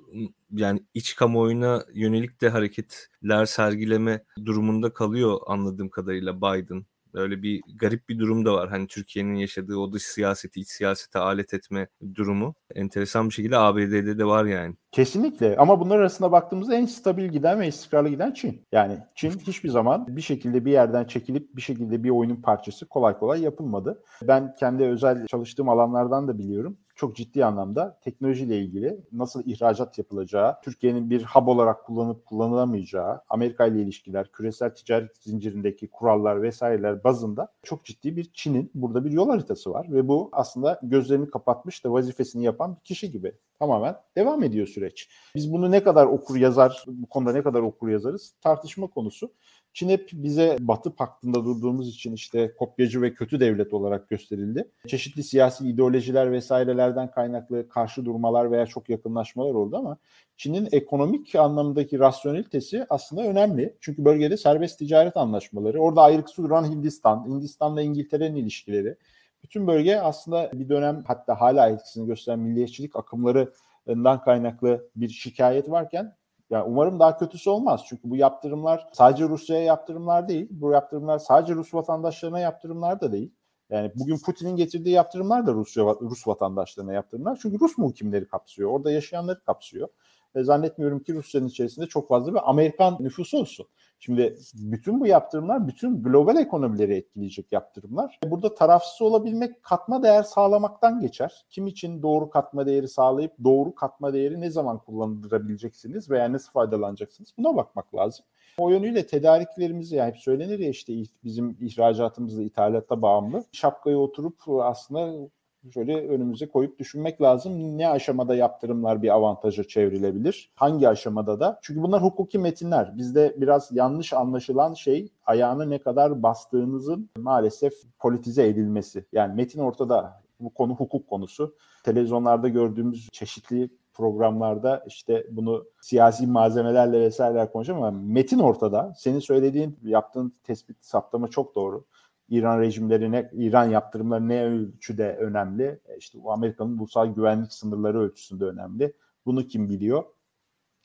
yani 0.53 0.81
iç 0.95 1.17
kamuoyuna 1.17 1.85
yönelik 1.95 2.41
de 2.41 2.49
hareketler 2.49 3.47
sergileme 3.47 4.25
durumunda 4.45 4.93
kalıyor 4.93 5.41
anladığım 5.47 5.89
kadarıyla 5.89 6.37
Biden. 6.37 6.87
Öyle 7.14 7.42
bir 7.42 7.62
garip 7.81 8.09
bir 8.09 8.18
durum 8.18 8.44
da 8.44 8.55
var. 8.55 8.68
Hani 8.70 8.87
Türkiye'nin 8.87 9.35
yaşadığı 9.35 9.77
o 9.77 9.92
dış 9.92 10.03
siyaseti, 10.03 10.61
iç 10.61 10.68
siyasete 10.68 11.18
alet 11.18 11.55
etme 11.55 11.88
durumu 12.14 12.55
enteresan 12.75 13.29
bir 13.29 13.35
şekilde 13.35 13.59
ABD'de 13.59 14.18
de 14.18 14.25
var 14.25 14.44
yani. 14.44 14.75
Kesinlikle 14.92 15.57
ama 15.57 15.81
bunlar 15.81 15.98
arasında 15.98 16.33
baktığımızda 16.33 16.75
en 16.75 16.87
stabil 16.87 17.29
giden 17.29 17.61
ve 17.61 17.68
istikrarlı 17.68 18.09
giden 18.09 18.33
Çin. 18.33 18.62
Yani 18.72 18.98
Çin 19.14 19.31
hiçbir 19.31 19.68
zaman 19.68 20.16
bir 20.16 20.20
şekilde 20.22 20.64
bir 20.64 20.72
yerden 20.72 21.05
çekilip 21.05 21.57
bir 21.57 21.62
şekilde 21.62 22.05
bir 22.05 22.11
oyunun 22.11 22.42
parçası 22.42 22.88
kolay 22.88 23.18
kolay 23.18 23.40
yapılmadı. 23.40 24.03
Ben 24.22 24.55
kendi 24.55 24.85
özel 24.85 25.27
çalıştığım 25.27 25.68
alanlardan 25.68 26.29
da 26.29 26.38
biliyorum 26.38 26.79
çok 27.03 27.17
ciddi 27.17 27.45
anlamda 27.45 27.99
teknolojiyle 28.01 28.59
ilgili 28.59 29.01
nasıl 29.12 29.43
ihracat 29.47 29.99
yapılacağı, 29.99 30.61
Türkiye'nin 30.62 31.11
bir 31.11 31.25
hub 31.25 31.47
olarak 31.47 31.85
kullanıp 31.85 32.27
kullanılamayacağı, 32.27 33.21
Amerika 33.29 33.67
ile 33.67 33.83
ilişkiler, 33.83 34.33
küresel 34.33 34.75
ticaret 34.75 35.17
zincirindeki 35.17 35.88
kurallar 35.88 36.43
vesaireler 36.43 37.05
bazında 37.05 37.49
çok 37.62 37.85
ciddi 37.85 38.17
bir 38.17 38.31
Çin'in 38.35 38.71
burada 38.75 39.05
bir 39.05 39.11
yol 39.11 39.29
haritası 39.29 39.71
var 39.71 39.87
ve 39.91 40.09
bu 40.09 40.29
aslında 40.33 40.81
gözlerini 40.83 41.31
kapatmış 41.31 41.85
da 41.85 41.93
vazifesini 41.93 42.45
yapan 42.45 42.77
bir 42.77 42.85
kişi 42.85 43.11
gibi 43.11 43.33
tamamen 43.59 43.97
devam 44.17 44.43
ediyor 44.43 44.67
süreç. 44.67 45.09
Biz 45.35 45.53
bunu 45.53 45.71
ne 45.71 45.83
kadar 45.83 46.07
okur 46.07 46.37
yazar, 46.37 46.85
bu 46.87 47.07
konuda 47.07 47.33
ne 47.33 47.43
kadar 47.43 47.61
okur 47.61 47.88
yazarız 47.88 48.35
tartışma 48.41 48.87
konusu. 48.87 49.33
Çin 49.73 49.89
hep 49.89 50.11
bize 50.13 50.57
Batı 50.61 50.95
paktında 50.95 51.45
durduğumuz 51.45 51.89
için 51.89 52.13
işte 52.13 52.55
kopyacı 52.59 53.03
ve 53.03 53.15
kötü 53.15 53.41
devlet 53.41 53.73
olarak 53.73 54.09
gösterildi. 54.09 54.69
Çeşitli 54.87 55.23
siyasi 55.23 55.69
ideolojiler 55.69 56.33
vesairelerden 56.33 57.11
kaynaklı 57.11 57.69
karşı 57.69 58.05
durmalar 58.05 58.51
veya 58.51 58.67
çok 58.67 58.89
yakınlaşmalar 58.89 59.55
oldu 59.55 59.77
ama 59.77 59.97
Çin'in 60.37 60.69
ekonomik 60.73 61.35
anlamdaki 61.35 61.99
rasyonelitesi 61.99 62.87
aslında 62.91 63.23
önemli. 63.23 63.77
Çünkü 63.81 64.05
bölgede 64.05 64.37
serbest 64.37 64.79
ticaret 64.79 65.17
anlaşmaları, 65.17 65.81
orada 65.81 66.03
ayrıksı 66.03 66.43
duran 66.43 66.65
Hindistan, 66.65 67.27
Hindistan'la 67.27 67.83
İngiltere'nin 67.83 68.37
ilişkileri, 68.37 68.97
bütün 69.43 69.67
bölge 69.67 69.97
aslında 69.97 70.51
bir 70.53 70.69
dönem 70.69 71.03
hatta 71.07 71.41
hala 71.41 71.69
etkisini 71.69 72.07
gösteren 72.07 72.39
milliyetçilik 72.39 72.97
akımlarından 72.97 74.21
kaynaklı 74.25 74.89
bir 74.97 75.09
şikayet 75.09 75.71
varken 75.71 76.15
yani 76.53 76.65
umarım 76.65 77.01
daha 77.01 77.19
kötüsü 77.19 77.51
olmaz. 77.51 77.83
Çünkü 77.88 78.11
bu 78.11 78.17
yaptırımlar 78.17 78.88
sadece 78.93 79.25
Rusya'ya 79.29 79.62
yaptırımlar 79.62 80.29
değil. 80.29 80.49
Bu 80.51 80.73
yaptırımlar 80.73 81.19
sadece 81.19 81.55
Rus 81.55 81.75
vatandaşlarına 81.75 82.41
yaptırımlar 82.41 83.01
da 83.01 83.12
değil. 83.12 83.35
Yani 83.71 83.93
bugün 83.95 84.19
Putin'in 84.19 84.57
getirdiği 84.57 84.91
yaptırımlar 84.91 85.47
da 85.47 85.53
Rusya 85.53 85.85
Rus 85.85 86.29
vatandaşlarına 86.29 86.93
yaptırımlar. 86.93 87.38
Çünkü 87.43 87.61
Rus 87.61 87.79
muhkimleri 87.79 88.29
kapsıyor. 88.29 88.71
Orada 88.71 88.91
yaşayanları 88.91 89.45
kapsıyor. 89.45 89.88
Ve 90.37 90.45
zannetmiyorum 90.45 91.01
ki 91.01 91.14
Rusya'nın 91.14 91.49
içerisinde 91.49 91.87
çok 91.87 92.09
fazla 92.09 92.35
bir 92.35 92.51
Amerikan 92.51 92.97
nüfusu 93.01 93.38
olsun. 93.38 93.66
Şimdi 93.99 94.37
bütün 94.55 95.01
bu 95.01 95.07
yaptırımlar 95.07 95.68
bütün 95.68 96.03
global 96.03 96.37
ekonomileri 96.37 96.95
etkileyecek 96.95 97.53
yaptırımlar. 97.53 98.18
Burada 98.25 98.55
tarafsız 98.55 99.03
olabilmek 99.03 99.62
katma 99.62 100.03
değer 100.03 100.23
sağlamaktan 100.23 101.01
geçer. 101.01 101.47
Kim 101.51 101.66
için 101.66 102.03
doğru 102.03 102.31
katma 102.31 102.66
değeri 102.66 102.88
sağlayıp 102.88 103.33
doğru 103.45 103.75
katma 103.75 104.12
değeri 104.12 104.40
ne 104.40 104.51
zaman 104.51 104.79
kullandırabileceksiniz 104.79 106.11
veya 106.11 106.33
nasıl 106.33 106.53
faydalanacaksınız 106.53 107.35
buna 107.38 107.57
bakmak 107.57 107.95
lazım. 107.95 108.25
O 108.59 108.71
yönüyle 108.71 109.07
tedariklerimizi 109.07 109.97
yani 109.97 110.09
hep 110.09 110.18
söylenir 110.18 110.59
ya 110.59 110.68
işte 110.68 110.92
bizim 111.25 111.57
ihracatımızda 111.61 112.42
ithalatta 112.42 113.03
bağımlı. 113.03 113.45
Şapkayı 113.53 113.97
oturup 113.97 114.49
aslında 114.49 115.29
şöyle 115.70 116.09
önümüze 116.09 116.48
koyup 116.48 116.79
düşünmek 116.79 117.22
lazım. 117.22 117.79
Ne 117.79 117.88
aşamada 117.88 118.35
yaptırımlar 118.35 119.03
bir 119.03 119.09
avantaja 119.09 119.64
çevrilebilir? 119.64 120.51
Hangi 120.57 120.88
aşamada 120.88 121.40
da? 121.40 121.59
Çünkü 121.62 121.83
bunlar 121.83 122.03
hukuki 122.03 122.38
metinler. 122.38 122.96
Bizde 122.96 123.35
biraz 123.37 123.68
yanlış 123.72 124.12
anlaşılan 124.12 124.75
şey 124.75 125.12
ayağını 125.27 125.70
ne 125.70 125.79
kadar 125.79 126.22
bastığınızın 126.22 127.11
maalesef 127.16 127.72
politize 127.98 128.46
edilmesi. 128.48 129.05
Yani 129.12 129.35
metin 129.35 129.61
ortada. 129.61 130.22
Bu 130.40 130.55
konu 130.55 130.75
hukuk 130.75 131.09
konusu. 131.09 131.55
Televizyonlarda 131.85 132.48
gördüğümüz 132.48 133.09
çeşitli 133.12 133.70
programlarda 133.94 134.85
işte 134.87 135.27
bunu 135.31 135.64
siyasi 135.81 136.27
malzemelerle 136.27 137.01
vesaireler 137.01 137.53
konuşuyorum 137.53 137.85
ama 137.85 137.98
metin 138.03 138.38
ortada. 138.38 138.94
Senin 138.96 139.18
söylediğin, 139.18 139.79
yaptığın 139.83 140.33
tespit, 140.44 140.85
saptama 140.85 141.29
çok 141.29 141.55
doğru. 141.55 141.85
İran 142.33 142.61
rejimlerine, 142.61 143.31
İran 143.33 143.64
yaptırımları 143.64 144.29
ne 144.29 144.45
ölçüde 144.45 145.16
önemli? 145.16 145.81
E, 145.87 145.97
işte 145.99 146.18
bu 146.23 146.33
Amerika'nın 146.33 146.79
ulusal 146.79 147.07
güvenlik 147.07 147.53
sınırları 147.53 148.01
ölçüsünde 148.01 148.45
önemli. 148.45 148.92
Bunu 149.27 149.47
kim 149.47 149.68
biliyor? 149.68 150.05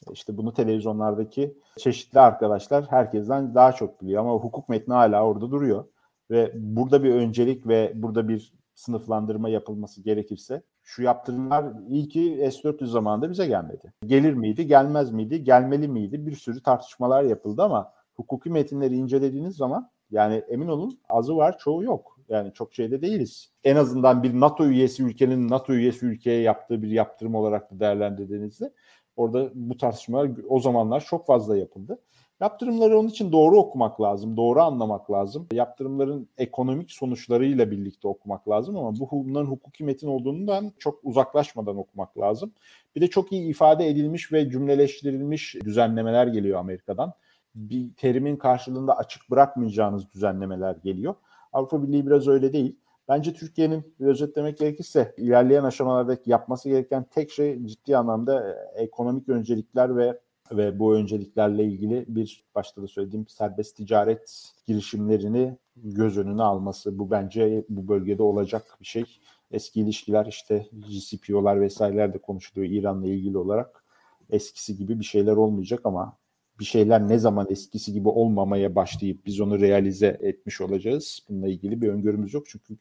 E, 0.07 0.13
işte 0.13 0.37
bunu 0.37 0.53
televizyonlardaki 0.53 1.57
çeşitli 1.77 2.19
arkadaşlar 2.19 2.85
herkesten 2.91 3.55
daha 3.55 3.71
çok 3.71 4.01
biliyor 4.01 4.21
ama 4.21 4.33
hukuk 4.33 4.69
metni 4.69 4.93
hala 4.93 5.25
orada 5.25 5.51
duruyor. 5.51 5.85
Ve 6.31 6.51
burada 6.55 7.03
bir 7.03 7.13
öncelik 7.13 7.67
ve 7.67 7.91
burada 7.95 8.27
bir 8.27 8.53
sınıflandırma 8.75 9.49
yapılması 9.49 10.01
gerekirse 10.01 10.61
şu 10.83 11.03
yaptırımlar 11.03 11.65
iyi 11.89 12.09
ki 12.09 12.49
S-400 12.51 12.85
zamanında 12.85 13.29
bize 13.29 13.47
gelmedi. 13.47 13.93
Gelir 14.05 14.33
miydi, 14.33 14.67
gelmez 14.67 15.11
miydi, 15.11 15.43
gelmeli 15.43 15.87
miydi? 15.87 16.25
Bir 16.27 16.35
sürü 16.35 16.63
tartışmalar 16.63 17.23
yapıldı 17.23 17.63
ama 17.63 17.93
hukuki 18.15 18.49
metinleri 18.49 18.95
incelediğiniz 18.95 19.55
zaman 19.55 19.89
yani 20.11 20.43
emin 20.49 20.67
olun 20.67 20.99
azı 21.09 21.37
var 21.37 21.57
çoğu 21.57 21.83
yok. 21.83 22.19
Yani 22.29 22.53
çok 22.53 22.73
şeyde 22.73 23.01
değiliz. 23.01 23.51
En 23.63 23.75
azından 23.75 24.23
bir 24.23 24.39
NATO 24.39 24.65
üyesi 24.65 25.03
ülkenin 25.03 25.49
NATO 25.49 25.73
üyesi 25.73 26.05
ülkeye 26.05 26.41
yaptığı 26.41 26.81
bir 26.81 26.89
yaptırım 26.89 27.35
olarak 27.35 27.71
da 27.71 27.79
değerlendirdiğinizde 27.79 28.73
orada 29.15 29.49
bu 29.53 29.77
tartışmalar 29.77 30.31
o 30.49 30.59
zamanlar 30.59 31.05
çok 31.09 31.27
fazla 31.27 31.57
yapıldı. 31.57 31.99
Yaptırımları 32.39 32.99
onun 32.99 33.07
için 33.07 33.31
doğru 33.31 33.57
okumak 33.57 34.01
lazım, 34.01 34.37
doğru 34.37 34.61
anlamak 34.61 35.11
lazım. 35.11 35.47
Yaptırımların 35.51 36.29
ekonomik 36.37 36.91
sonuçlarıyla 36.91 37.71
birlikte 37.71 38.07
okumak 38.07 38.49
lazım 38.49 38.77
ama 38.77 38.99
bu 38.99 39.09
bunların 39.11 39.45
hukuki 39.45 39.83
metin 39.83 40.07
olduğundan 40.07 40.71
çok 40.79 40.99
uzaklaşmadan 41.03 41.77
okumak 41.77 42.17
lazım. 42.17 42.53
Bir 42.95 43.01
de 43.01 43.07
çok 43.07 43.31
iyi 43.31 43.49
ifade 43.49 43.87
edilmiş 43.87 44.31
ve 44.33 44.49
cümleleştirilmiş 44.49 45.55
düzenlemeler 45.65 46.27
geliyor 46.27 46.59
Amerika'dan 46.59 47.13
bir 47.57 47.93
terimin 47.93 48.35
karşılığında 48.35 48.97
açık 48.97 49.31
bırakmayacağınız 49.31 50.13
düzenlemeler 50.13 50.75
geliyor. 50.83 51.15
Avrupa 51.53 51.83
Birliği 51.83 52.07
biraz 52.07 52.27
öyle 52.27 52.53
değil. 52.53 52.79
Bence 53.09 53.33
Türkiye'nin 53.33 53.95
özetlemek 53.99 54.57
gerekirse 54.57 55.13
ilerleyen 55.17 55.63
aşamalardaki 55.63 56.29
yapması 56.31 56.69
gereken 56.69 57.05
tek 57.11 57.31
şey 57.31 57.65
ciddi 57.65 57.97
anlamda 57.97 58.49
e, 58.49 58.83
ekonomik 58.83 59.29
öncelikler 59.29 59.97
ve 59.97 60.19
ve 60.51 60.79
bu 60.79 60.95
önceliklerle 60.95 61.63
ilgili 61.63 62.05
bir 62.07 62.43
başta 62.55 62.81
da 62.81 62.87
söylediğim 62.87 63.27
serbest 63.27 63.77
ticaret 63.77 64.53
girişimlerini 64.67 65.57
göz 65.75 66.17
önüne 66.17 66.43
alması. 66.43 66.99
Bu 66.99 67.11
bence 67.11 67.65
bu 67.69 67.87
bölgede 67.87 68.23
olacak 68.23 68.77
bir 68.81 68.85
şey. 68.85 69.05
Eski 69.51 69.81
ilişkiler 69.81 70.25
işte 70.25 70.67
GCPO'lar 70.71 71.61
vesaireler 71.61 72.13
de 72.13 72.17
konuşuluyor 72.17 72.71
İran'la 72.71 73.07
ilgili 73.07 73.37
olarak. 73.37 73.83
Eskisi 74.29 74.77
gibi 74.77 74.99
bir 74.99 75.05
şeyler 75.05 75.35
olmayacak 75.35 75.79
ama 75.83 76.17
bir 76.59 76.65
şeyler 76.65 77.07
ne 77.07 77.19
zaman 77.19 77.47
eskisi 77.49 77.93
gibi 77.93 78.09
olmamaya 78.09 78.75
başlayıp 78.75 79.25
biz 79.25 79.41
onu 79.41 79.59
realize 79.59 80.17
etmiş 80.21 80.61
olacağız. 80.61 81.19
Bununla 81.29 81.47
ilgili 81.47 81.81
bir 81.81 81.89
öngörümüz 81.89 82.33
yok 82.33 82.47
çünkü 82.47 82.77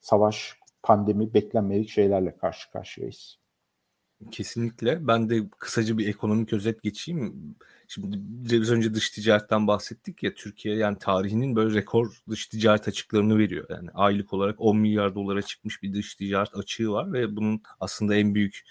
savaş, 0.00 0.56
pandemi 0.82 1.34
beklenmedik 1.34 1.90
şeylerle 1.90 2.36
karşı 2.36 2.70
karşıyayız. 2.70 3.38
Kesinlikle. 4.30 5.06
Ben 5.06 5.30
de 5.30 5.48
kısaca 5.58 5.98
bir 5.98 6.08
ekonomik 6.08 6.52
özet 6.52 6.82
geçeyim. 6.82 7.34
Şimdi 7.88 8.16
biraz 8.20 8.70
önce 8.70 8.94
dış 8.94 9.10
ticaretten 9.10 9.66
bahsettik 9.66 10.22
ya 10.22 10.34
Türkiye 10.34 10.76
yani 10.76 10.98
tarihinin 10.98 11.56
böyle 11.56 11.74
rekor 11.74 12.22
dış 12.28 12.46
ticaret 12.46 12.88
açıklarını 12.88 13.38
veriyor. 13.38 13.66
Yani 13.70 13.90
aylık 13.94 14.32
olarak 14.32 14.60
10 14.60 14.76
milyar 14.78 15.14
dolara 15.14 15.42
çıkmış 15.42 15.82
bir 15.82 15.92
dış 15.92 16.14
ticaret 16.14 16.56
açığı 16.56 16.90
var 16.90 17.12
ve 17.12 17.36
bunun 17.36 17.62
aslında 17.80 18.14
en 18.14 18.34
büyük 18.34 18.64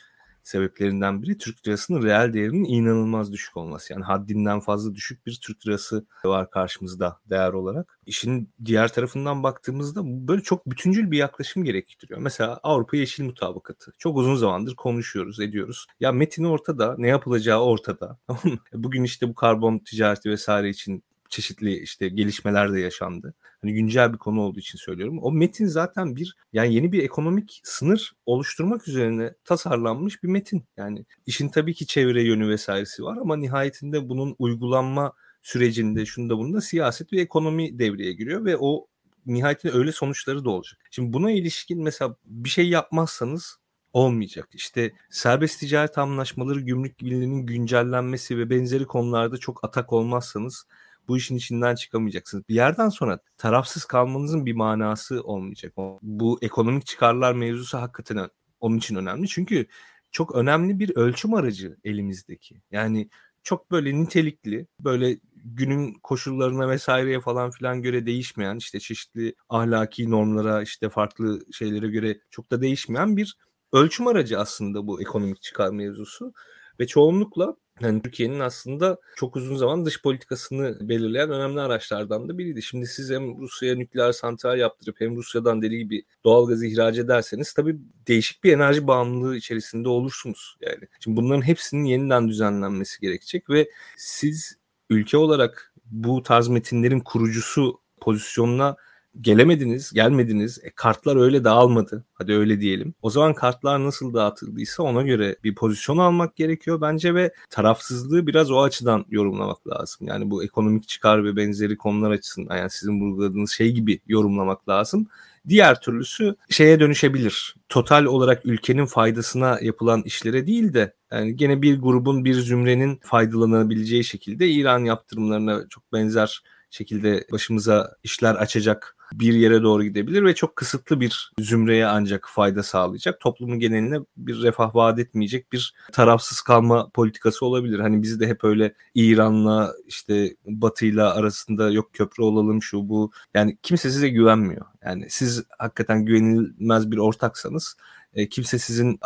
sebeplerinden 0.45 1.21
biri 1.21 1.37
Türk 1.37 1.67
lirasının 1.67 2.03
reel 2.03 2.33
değerinin 2.33 2.65
inanılmaz 2.65 3.33
düşük 3.33 3.57
olması. 3.57 3.93
Yani 3.93 4.03
haddinden 4.03 4.59
fazla 4.59 4.95
düşük 4.95 5.25
bir 5.25 5.39
Türk 5.41 5.67
lirası 5.67 6.05
var 6.25 6.49
karşımızda 6.49 7.19
değer 7.29 7.53
olarak. 7.53 7.99
İşin 8.05 8.49
diğer 8.65 8.93
tarafından 8.93 9.43
baktığımızda 9.43 10.01
böyle 10.05 10.41
çok 10.41 10.65
bütüncül 10.65 11.11
bir 11.11 11.17
yaklaşım 11.17 11.63
gerektiriyor. 11.63 12.19
Mesela 12.19 12.59
Avrupa 12.63 12.97
Yeşil 12.97 13.23
Mutabakatı. 13.23 13.93
Çok 13.97 14.17
uzun 14.17 14.35
zamandır 14.35 14.75
konuşuyoruz, 14.75 15.39
ediyoruz. 15.39 15.87
Ya 15.99 16.11
metini 16.11 16.47
ortada, 16.47 16.95
ne 16.97 17.07
yapılacağı 17.07 17.61
ortada. 17.61 18.17
Bugün 18.73 19.03
işte 19.03 19.29
bu 19.29 19.35
karbon 19.35 19.79
ticareti 19.79 20.29
vesaire 20.29 20.69
için 20.69 21.03
çeşitli 21.35 21.77
işte 21.77 22.09
gelişmeler 22.09 22.73
de 22.73 22.79
yaşandı. 22.79 23.33
Hani 23.61 23.73
güncel 23.73 24.13
bir 24.13 24.17
konu 24.17 24.41
olduğu 24.41 24.59
için 24.59 24.77
söylüyorum. 24.77 25.19
O 25.21 25.31
metin 25.31 25.65
zaten 25.65 26.15
bir 26.15 26.35
yani 26.53 26.73
yeni 26.73 26.91
bir 26.91 27.03
ekonomik 27.03 27.61
sınır 27.63 28.13
oluşturmak 28.25 28.87
üzerine 28.87 29.33
tasarlanmış 29.43 30.23
bir 30.23 30.27
metin. 30.27 30.65
Yani 30.77 31.05
işin 31.25 31.49
tabii 31.49 31.73
ki 31.73 31.87
çevre 31.87 32.23
yönü 32.23 32.49
vesairesi 32.49 33.03
var 33.03 33.17
ama 33.17 33.37
nihayetinde 33.37 34.09
bunun 34.09 34.35
uygulanma 34.39 35.13
sürecinde 35.41 36.05
şunda 36.05 36.37
bunda 36.37 36.61
siyaset 36.61 37.13
ve 37.13 37.21
ekonomi 37.21 37.79
devreye 37.79 38.13
giriyor 38.13 38.45
ve 38.45 38.57
o 38.57 38.87
nihayetinde 39.25 39.73
öyle 39.73 39.91
sonuçları 39.91 40.45
da 40.45 40.49
olacak. 40.49 40.79
Şimdi 40.91 41.13
buna 41.13 41.31
ilişkin 41.31 41.83
mesela 41.83 42.15
bir 42.25 42.49
şey 42.49 42.69
yapmazsanız 42.69 43.57
olmayacak. 43.93 44.49
İşte 44.53 44.91
serbest 45.09 45.59
ticaret 45.59 45.97
anlaşmaları, 45.97 46.59
gümrük 46.59 46.99
birliğinin 46.99 47.45
güncellenmesi 47.45 48.37
ve 48.37 48.49
benzeri 48.49 48.85
konularda 48.85 49.37
çok 49.37 49.63
atak 49.63 49.93
olmazsanız 49.93 50.65
bu 51.07 51.17
işin 51.17 51.35
içinden 51.35 51.75
çıkamayacaksınız. 51.75 52.43
Bir 52.49 52.55
yerden 52.55 52.89
sonra 52.89 53.19
tarafsız 53.37 53.85
kalmanızın 53.85 54.45
bir 54.45 54.53
manası 54.53 55.23
olmayacak. 55.23 55.73
Bu 56.01 56.39
ekonomik 56.41 56.85
çıkarlar 56.85 57.33
mevzusu 57.33 57.77
hakikaten 57.77 58.29
onun 58.59 58.77
için 58.77 58.95
önemli. 58.95 59.27
Çünkü 59.27 59.67
çok 60.11 60.35
önemli 60.35 60.79
bir 60.79 60.95
ölçüm 60.95 61.33
aracı 61.33 61.77
elimizdeki. 61.83 62.61
Yani 62.71 63.09
çok 63.43 63.71
böyle 63.71 64.01
nitelikli, 64.01 64.67
böyle 64.79 65.19
günün 65.35 65.93
koşullarına 65.93 66.69
vesaireye 66.69 67.19
falan 67.19 67.51
filan 67.51 67.81
göre 67.81 68.05
değişmeyen, 68.05 68.57
işte 68.57 68.79
çeşitli 68.79 69.35
ahlaki 69.49 70.11
normlara, 70.11 70.61
işte 70.61 70.89
farklı 70.89 71.39
şeylere 71.51 71.87
göre 71.87 72.19
çok 72.29 72.51
da 72.51 72.61
değişmeyen 72.61 73.17
bir 73.17 73.37
ölçüm 73.73 74.07
aracı 74.07 74.39
aslında 74.39 74.87
bu 74.87 75.01
ekonomik 75.01 75.41
çıkar 75.41 75.69
mevzusu. 75.69 76.33
Ve 76.79 76.87
çoğunlukla 76.87 77.55
yani 77.81 78.01
Türkiye'nin 78.01 78.39
aslında 78.39 78.97
çok 79.15 79.35
uzun 79.35 79.55
zaman 79.55 79.85
dış 79.85 80.01
politikasını 80.01 80.89
belirleyen 80.89 81.31
önemli 81.31 81.61
araçlardan 81.61 82.29
da 82.29 82.37
biriydi. 82.37 82.61
Şimdi 82.61 82.87
siz 82.87 83.11
hem 83.11 83.39
Rusya'ya 83.39 83.75
nükleer 83.75 84.11
santral 84.11 84.59
yaptırıp 84.59 85.01
hem 85.01 85.15
Rusya'dan 85.15 85.61
deli 85.61 85.77
gibi 85.77 86.03
doğal 86.23 86.47
gazı 86.47 86.65
ihraç 86.65 86.97
ederseniz 86.97 87.53
tabii 87.53 87.77
değişik 88.07 88.43
bir 88.43 88.53
enerji 88.53 88.87
bağımlılığı 88.87 89.35
içerisinde 89.35 89.89
olursunuz. 89.89 90.57
Yani 90.61 90.87
şimdi 90.99 91.17
bunların 91.17 91.41
hepsinin 91.41 91.85
yeniden 91.85 92.27
düzenlenmesi 92.27 93.01
gerekecek 93.01 93.49
ve 93.49 93.69
siz 93.97 94.57
ülke 94.89 95.17
olarak 95.17 95.73
bu 95.85 96.23
tarz 96.23 96.47
metinlerin 96.47 96.99
kurucusu 96.99 97.79
pozisyonuna 98.01 98.75
gelemediniz, 99.21 99.91
gelmediniz. 99.93 100.59
E, 100.63 100.69
kartlar 100.69 101.15
öyle 101.15 101.43
dağılmadı. 101.43 102.05
Hadi 102.13 102.33
öyle 102.33 102.61
diyelim. 102.61 102.93
O 103.01 103.09
zaman 103.09 103.33
kartlar 103.33 103.85
nasıl 103.85 104.13
dağıtıldıysa 104.13 104.83
ona 104.83 105.01
göre 105.01 105.35
bir 105.43 105.55
pozisyon 105.55 105.97
almak 105.97 106.35
gerekiyor 106.35 106.81
bence 106.81 107.15
ve 107.15 107.33
tarafsızlığı 107.49 108.27
biraz 108.27 108.51
o 108.51 108.61
açıdan 108.61 109.05
yorumlamak 109.09 109.67
lazım. 109.67 110.07
Yani 110.07 110.29
bu 110.29 110.43
ekonomik 110.43 110.87
çıkar 110.87 111.23
ve 111.23 111.35
benzeri 111.35 111.77
konular 111.77 112.11
açısından 112.11 112.57
yani 112.57 112.69
sizin 112.69 113.01
vurguladığınız 113.01 113.51
şey 113.51 113.71
gibi 113.71 113.99
yorumlamak 114.07 114.69
lazım. 114.69 115.07
Diğer 115.47 115.81
türlüsü 115.81 116.35
şeye 116.49 116.79
dönüşebilir. 116.79 117.55
Total 117.69 118.05
olarak 118.05 118.45
ülkenin 118.45 118.85
faydasına 118.85 119.59
yapılan 119.61 120.03
işlere 120.03 120.47
değil 120.47 120.73
de 120.73 120.93
yani 121.11 121.35
gene 121.35 121.61
bir 121.61 121.81
grubun 121.81 122.25
bir 122.25 122.33
zümrenin 122.33 122.99
faydalanabileceği 123.03 124.03
şekilde 124.03 124.49
İran 124.49 124.79
yaptırımlarına 124.79 125.67
çok 125.69 125.93
benzer 125.93 126.41
şekilde 126.69 127.25
başımıza 127.31 127.95
işler 128.03 128.35
açacak 128.35 128.94
bir 129.13 129.33
yere 129.33 129.63
doğru 129.63 129.83
gidebilir 129.83 130.23
ve 130.23 130.35
çok 130.35 130.55
kısıtlı 130.55 130.99
bir 130.99 131.31
zümreye 131.39 131.87
ancak 131.87 132.29
fayda 132.29 132.63
sağlayacak. 132.63 133.19
Toplumun 133.19 133.59
geneline 133.59 133.99
bir 134.17 134.41
refah 134.41 134.75
vaat 134.75 134.99
etmeyecek 134.99 135.53
bir 135.53 135.73
tarafsız 135.91 136.41
kalma 136.41 136.89
politikası 136.89 137.45
olabilir. 137.45 137.79
Hani 137.79 138.01
bizi 138.01 138.19
de 138.19 138.27
hep 138.27 138.43
öyle 138.43 138.73
İran'la 138.95 139.73
işte 139.87 140.35
Batı'yla 140.45 141.13
arasında 141.15 141.71
yok 141.71 141.93
köprü 141.93 142.23
olalım 142.23 142.61
şu 142.61 142.89
bu. 142.89 143.11
Yani 143.33 143.57
kimse 143.63 143.89
size 143.89 144.09
güvenmiyor. 144.09 144.65
Yani 144.85 145.05
siz 145.09 145.43
hakikaten 145.59 146.05
güvenilmez 146.05 146.91
bir 146.91 146.97
ortaksanız 146.97 147.75
e, 148.15 148.29
kimse 148.29 148.59
sizin 148.59 148.99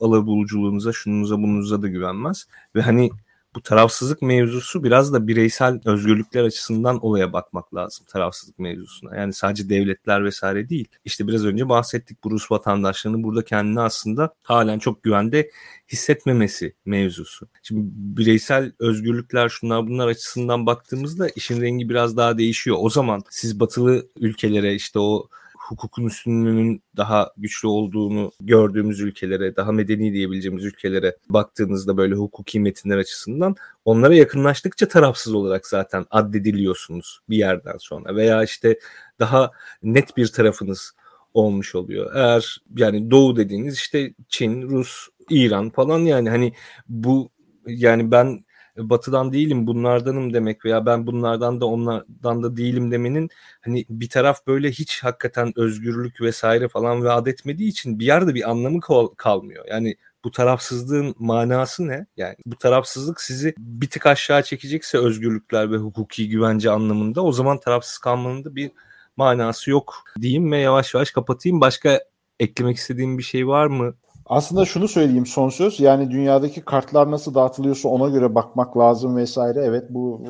arabuluculuğunuza, 0.00 0.92
şununuza, 0.92 1.38
bununuza 1.38 1.82
da 1.82 1.88
güvenmez. 1.88 2.46
Ve 2.76 2.82
hani 2.82 3.10
bu 3.54 3.62
tarafsızlık 3.62 4.22
mevzusu 4.22 4.84
biraz 4.84 5.12
da 5.12 5.26
bireysel 5.26 5.80
özgürlükler 5.84 6.44
açısından 6.44 7.04
olaya 7.04 7.32
bakmak 7.32 7.74
lazım 7.74 8.06
tarafsızlık 8.08 8.58
mevzusuna. 8.58 9.16
Yani 9.16 9.32
sadece 9.32 9.68
devletler 9.68 10.24
vesaire 10.24 10.68
değil. 10.68 10.88
İşte 11.04 11.28
biraz 11.28 11.44
önce 11.44 11.68
bahsettik 11.68 12.24
bu 12.24 12.30
Rus 12.30 12.50
vatandaşlarının 12.50 13.22
burada 13.22 13.44
kendini 13.44 13.80
aslında 13.80 14.34
halen 14.42 14.78
çok 14.78 15.02
güvende 15.02 15.50
hissetmemesi 15.92 16.74
mevzusu. 16.84 17.48
Şimdi 17.62 17.80
bireysel 17.94 18.72
özgürlükler 18.78 19.48
şunlar 19.48 19.86
bunlar 19.86 20.08
açısından 20.08 20.66
baktığımızda 20.66 21.28
işin 21.28 21.60
rengi 21.60 21.88
biraz 21.88 22.16
daha 22.16 22.38
değişiyor. 22.38 22.76
O 22.80 22.90
zaman 22.90 23.22
siz 23.30 23.60
batılı 23.60 24.08
ülkelere 24.16 24.74
işte 24.74 24.98
o 24.98 25.28
hukukun 25.68 26.06
üstünlüğünün 26.06 26.82
daha 26.96 27.32
güçlü 27.36 27.68
olduğunu 27.68 28.32
gördüğümüz 28.40 29.00
ülkelere, 29.00 29.56
daha 29.56 29.72
medeni 29.72 30.12
diyebileceğimiz 30.12 30.64
ülkelere 30.64 31.16
baktığınızda 31.28 31.96
böyle 31.96 32.14
hukuki 32.14 32.60
metinler 32.60 32.98
açısından 32.98 33.56
onlara 33.84 34.14
yakınlaştıkça 34.14 34.88
tarafsız 34.88 35.34
olarak 35.34 35.66
zaten 35.66 36.06
addediliyorsunuz 36.10 37.20
bir 37.28 37.36
yerden 37.36 37.76
sonra 37.78 38.16
veya 38.16 38.44
işte 38.44 38.78
daha 39.18 39.50
net 39.82 40.16
bir 40.16 40.26
tarafınız 40.26 40.92
olmuş 41.34 41.74
oluyor. 41.74 42.14
Eğer 42.14 42.62
yani 42.76 43.10
doğu 43.10 43.36
dediğiniz 43.36 43.74
işte 43.74 44.14
Çin, 44.28 44.62
Rus, 44.62 45.08
İran 45.30 45.70
falan 45.70 45.98
yani 45.98 46.30
hani 46.30 46.52
bu 46.88 47.30
yani 47.66 48.10
ben 48.10 48.44
batıdan 48.76 49.32
değilim 49.32 49.66
bunlardanım 49.66 50.34
demek 50.34 50.64
veya 50.64 50.86
ben 50.86 51.06
bunlardan 51.06 51.60
da 51.60 51.66
onlardan 51.66 52.42
da 52.42 52.56
değilim 52.56 52.90
demenin 52.90 53.28
hani 53.60 53.84
bir 53.90 54.08
taraf 54.08 54.46
böyle 54.46 54.70
hiç 54.70 55.04
hakikaten 55.04 55.52
özgürlük 55.56 56.20
vesaire 56.20 56.68
falan 56.68 57.04
vaat 57.04 57.28
etmediği 57.28 57.68
için 57.70 57.98
bir 57.98 58.06
yerde 58.06 58.34
bir 58.34 58.50
anlamı 58.50 58.80
kal- 58.80 59.14
kalmıyor. 59.16 59.64
Yani 59.68 59.96
bu 60.24 60.30
tarafsızlığın 60.30 61.14
manası 61.18 61.88
ne? 61.88 62.06
Yani 62.16 62.36
bu 62.46 62.56
tarafsızlık 62.56 63.20
sizi 63.20 63.54
bir 63.58 63.90
tık 63.90 64.06
aşağı 64.06 64.42
çekecekse 64.42 64.98
özgürlükler 64.98 65.72
ve 65.72 65.76
hukuki 65.76 66.28
güvence 66.28 66.70
anlamında 66.70 67.22
o 67.22 67.32
zaman 67.32 67.60
tarafsız 67.60 67.98
kalmanın 67.98 68.44
da 68.44 68.56
bir 68.56 68.70
manası 69.16 69.70
yok 69.70 70.04
diyeyim 70.20 70.52
ve 70.52 70.58
yavaş 70.58 70.94
yavaş 70.94 71.10
kapatayım. 71.10 71.60
Başka 71.60 72.00
eklemek 72.40 72.76
istediğim 72.76 73.18
bir 73.18 73.22
şey 73.22 73.48
var 73.48 73.66
mı 73.66 73.94
aslında 74.26 74.64
şunu 74.64 74.88
söyleyeyim 74.88 75.26
son 75.26 75.48
söz. 75.48 75.80
Yani 75.80 76.10
dünyadaki 76.10 76.60
kartlar 76.60 77.10
nasıl 77.10 77.34
dağıtılıyorsa 77.34 77.88
ona 77.88 78.08
göre 78.08 78.34
bakmak 78.34 78.76
lazım 78.76 79.16
vesaire. 79.16 79.60
Evet 79.64 79.84
bu 79.90 80.22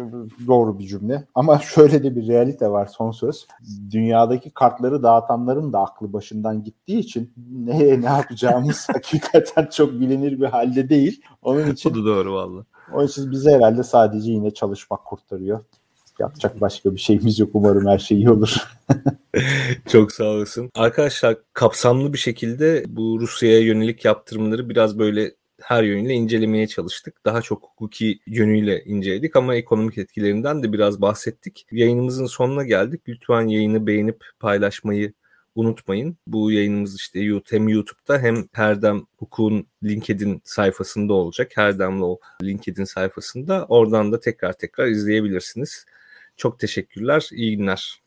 doğru 0.47 0.79
bir 0.79 0.87
cümle. 0.87 1.25
Ama 1.35 1.59
şöyle 1.59 2.03
de 2.03 2.17
bir 2.17 2.29
realite 2.29 2.71
var 2.71 2.87
son 2.87 3.11
söz. 3.11 3.47
Dünyadaki 3.91 4.51
kartları 4.51 5.03
dağıtanların 5.03 5.73
da 5.73 5.81
aklı 5.81 6.13
başından 6.13 6.63
gittiği 6.63 6.99
için 6.99 7.33
ne 7.51 8.01
ne 8.01 8.07
yapacağımız 8.07 8.89
hakikaten 8.93 9.67
çok 9.67 9.93
bilinir 9.93 10.41
bir 10.41 10.47
halde 10.47 10.89
değil. 10.89 11.23
Onun 11.43 11.71
için 11.71 11.95
Bu 11.95 11.99
da 11.99 12.07
doğru 12.07 12.35
valla. 12.35 12.65
Onun 12.93 13.07
için 13.07 13.31
bize 13.31 13.51
herhalde 13.53 13.83
sadece 13.83 14.33
yine 14.33 14.51
çalışmak 14.51 15.05
kurtarıyor. 15.05 15.61
Yapacak 16.19 16.61
başka 16.61 16.95
bir 16.95 17.01
şeyimiz 17.01 17.39
yok. 17.39 17.51
Umarım 17.53 17.87
her 17.87 17.99
şey 17.99 18.17
iyi 18.17 18.31
olur. 18.31 18.57
Çok 19.89 20.13
sağ 20.13 20.25
olasın. 20.25 20.71
Arkadaşlar 20.75 21.37
kapsamlı 21.53 22.13
bir 22.13 22.19
şekilde 22.19 22.85
bu 22.89 23.21
Rusya'ya 23.21 23.61
yönelik 23.61 24.05
yaptırımları 24.05 24.69
biraz 24.69 24.99
böyle 24.99 25.35
her 25.63 25.83
yönüyle 25.83 26.13
incelemeye 26.13 26.67
çalıştık. 26.67 27.25
Daha 27.25 27.43
çok 27.43 27.63
hukuki 27.63 28.19
yönüyle 28.27 28.85
inceledik 28.85 29.37
ama 29.37 29.55
ekonomik 29.55 29.99
etkilerinden 29.99 30.63
de 30.63 30.73
biraz 30.73 31.01
bahsettik. 31.01 31.67
Yayınımızın 31.73 32.27
sonuna 32.27 32.65
geldik. 32.65 33.01
Lütfen 33.09 33.49
yayını 33.49 33.87
beğenip 33.87 34.25
paylaşmayı 34.41 35.13
unutmayın. 35.55 36.17
Bu 36.27 36.53
yayınımız 36.53 36.97
işte 36.97 37.21
hem 37.51 37.69
YouTube'da 37.69 38.19
hem 38.19 38.49
Herdem 38.53 39.03
Hukuk'un 39.17 39.67
LinkedIn 39.85 40.41
sayfasında 40.45 41.13
olacak. 41.13 41.53
Herdem'le 41.55 42.03
o 42.03 42.19
LinkedIn 42.43 42.85
sayfasında. 42.85 43.67
Oradan 43.69 44.13
da 44.13 44.21
tekrar 44.21 44.53
tekrar 44.53 44.87
izleyebilirsiniz. 44.87 45.85
Çok 46.37 46.59
teşekkürler. 46.59 47.29
İyi 47.33 47.57
günler. 47.57 48.01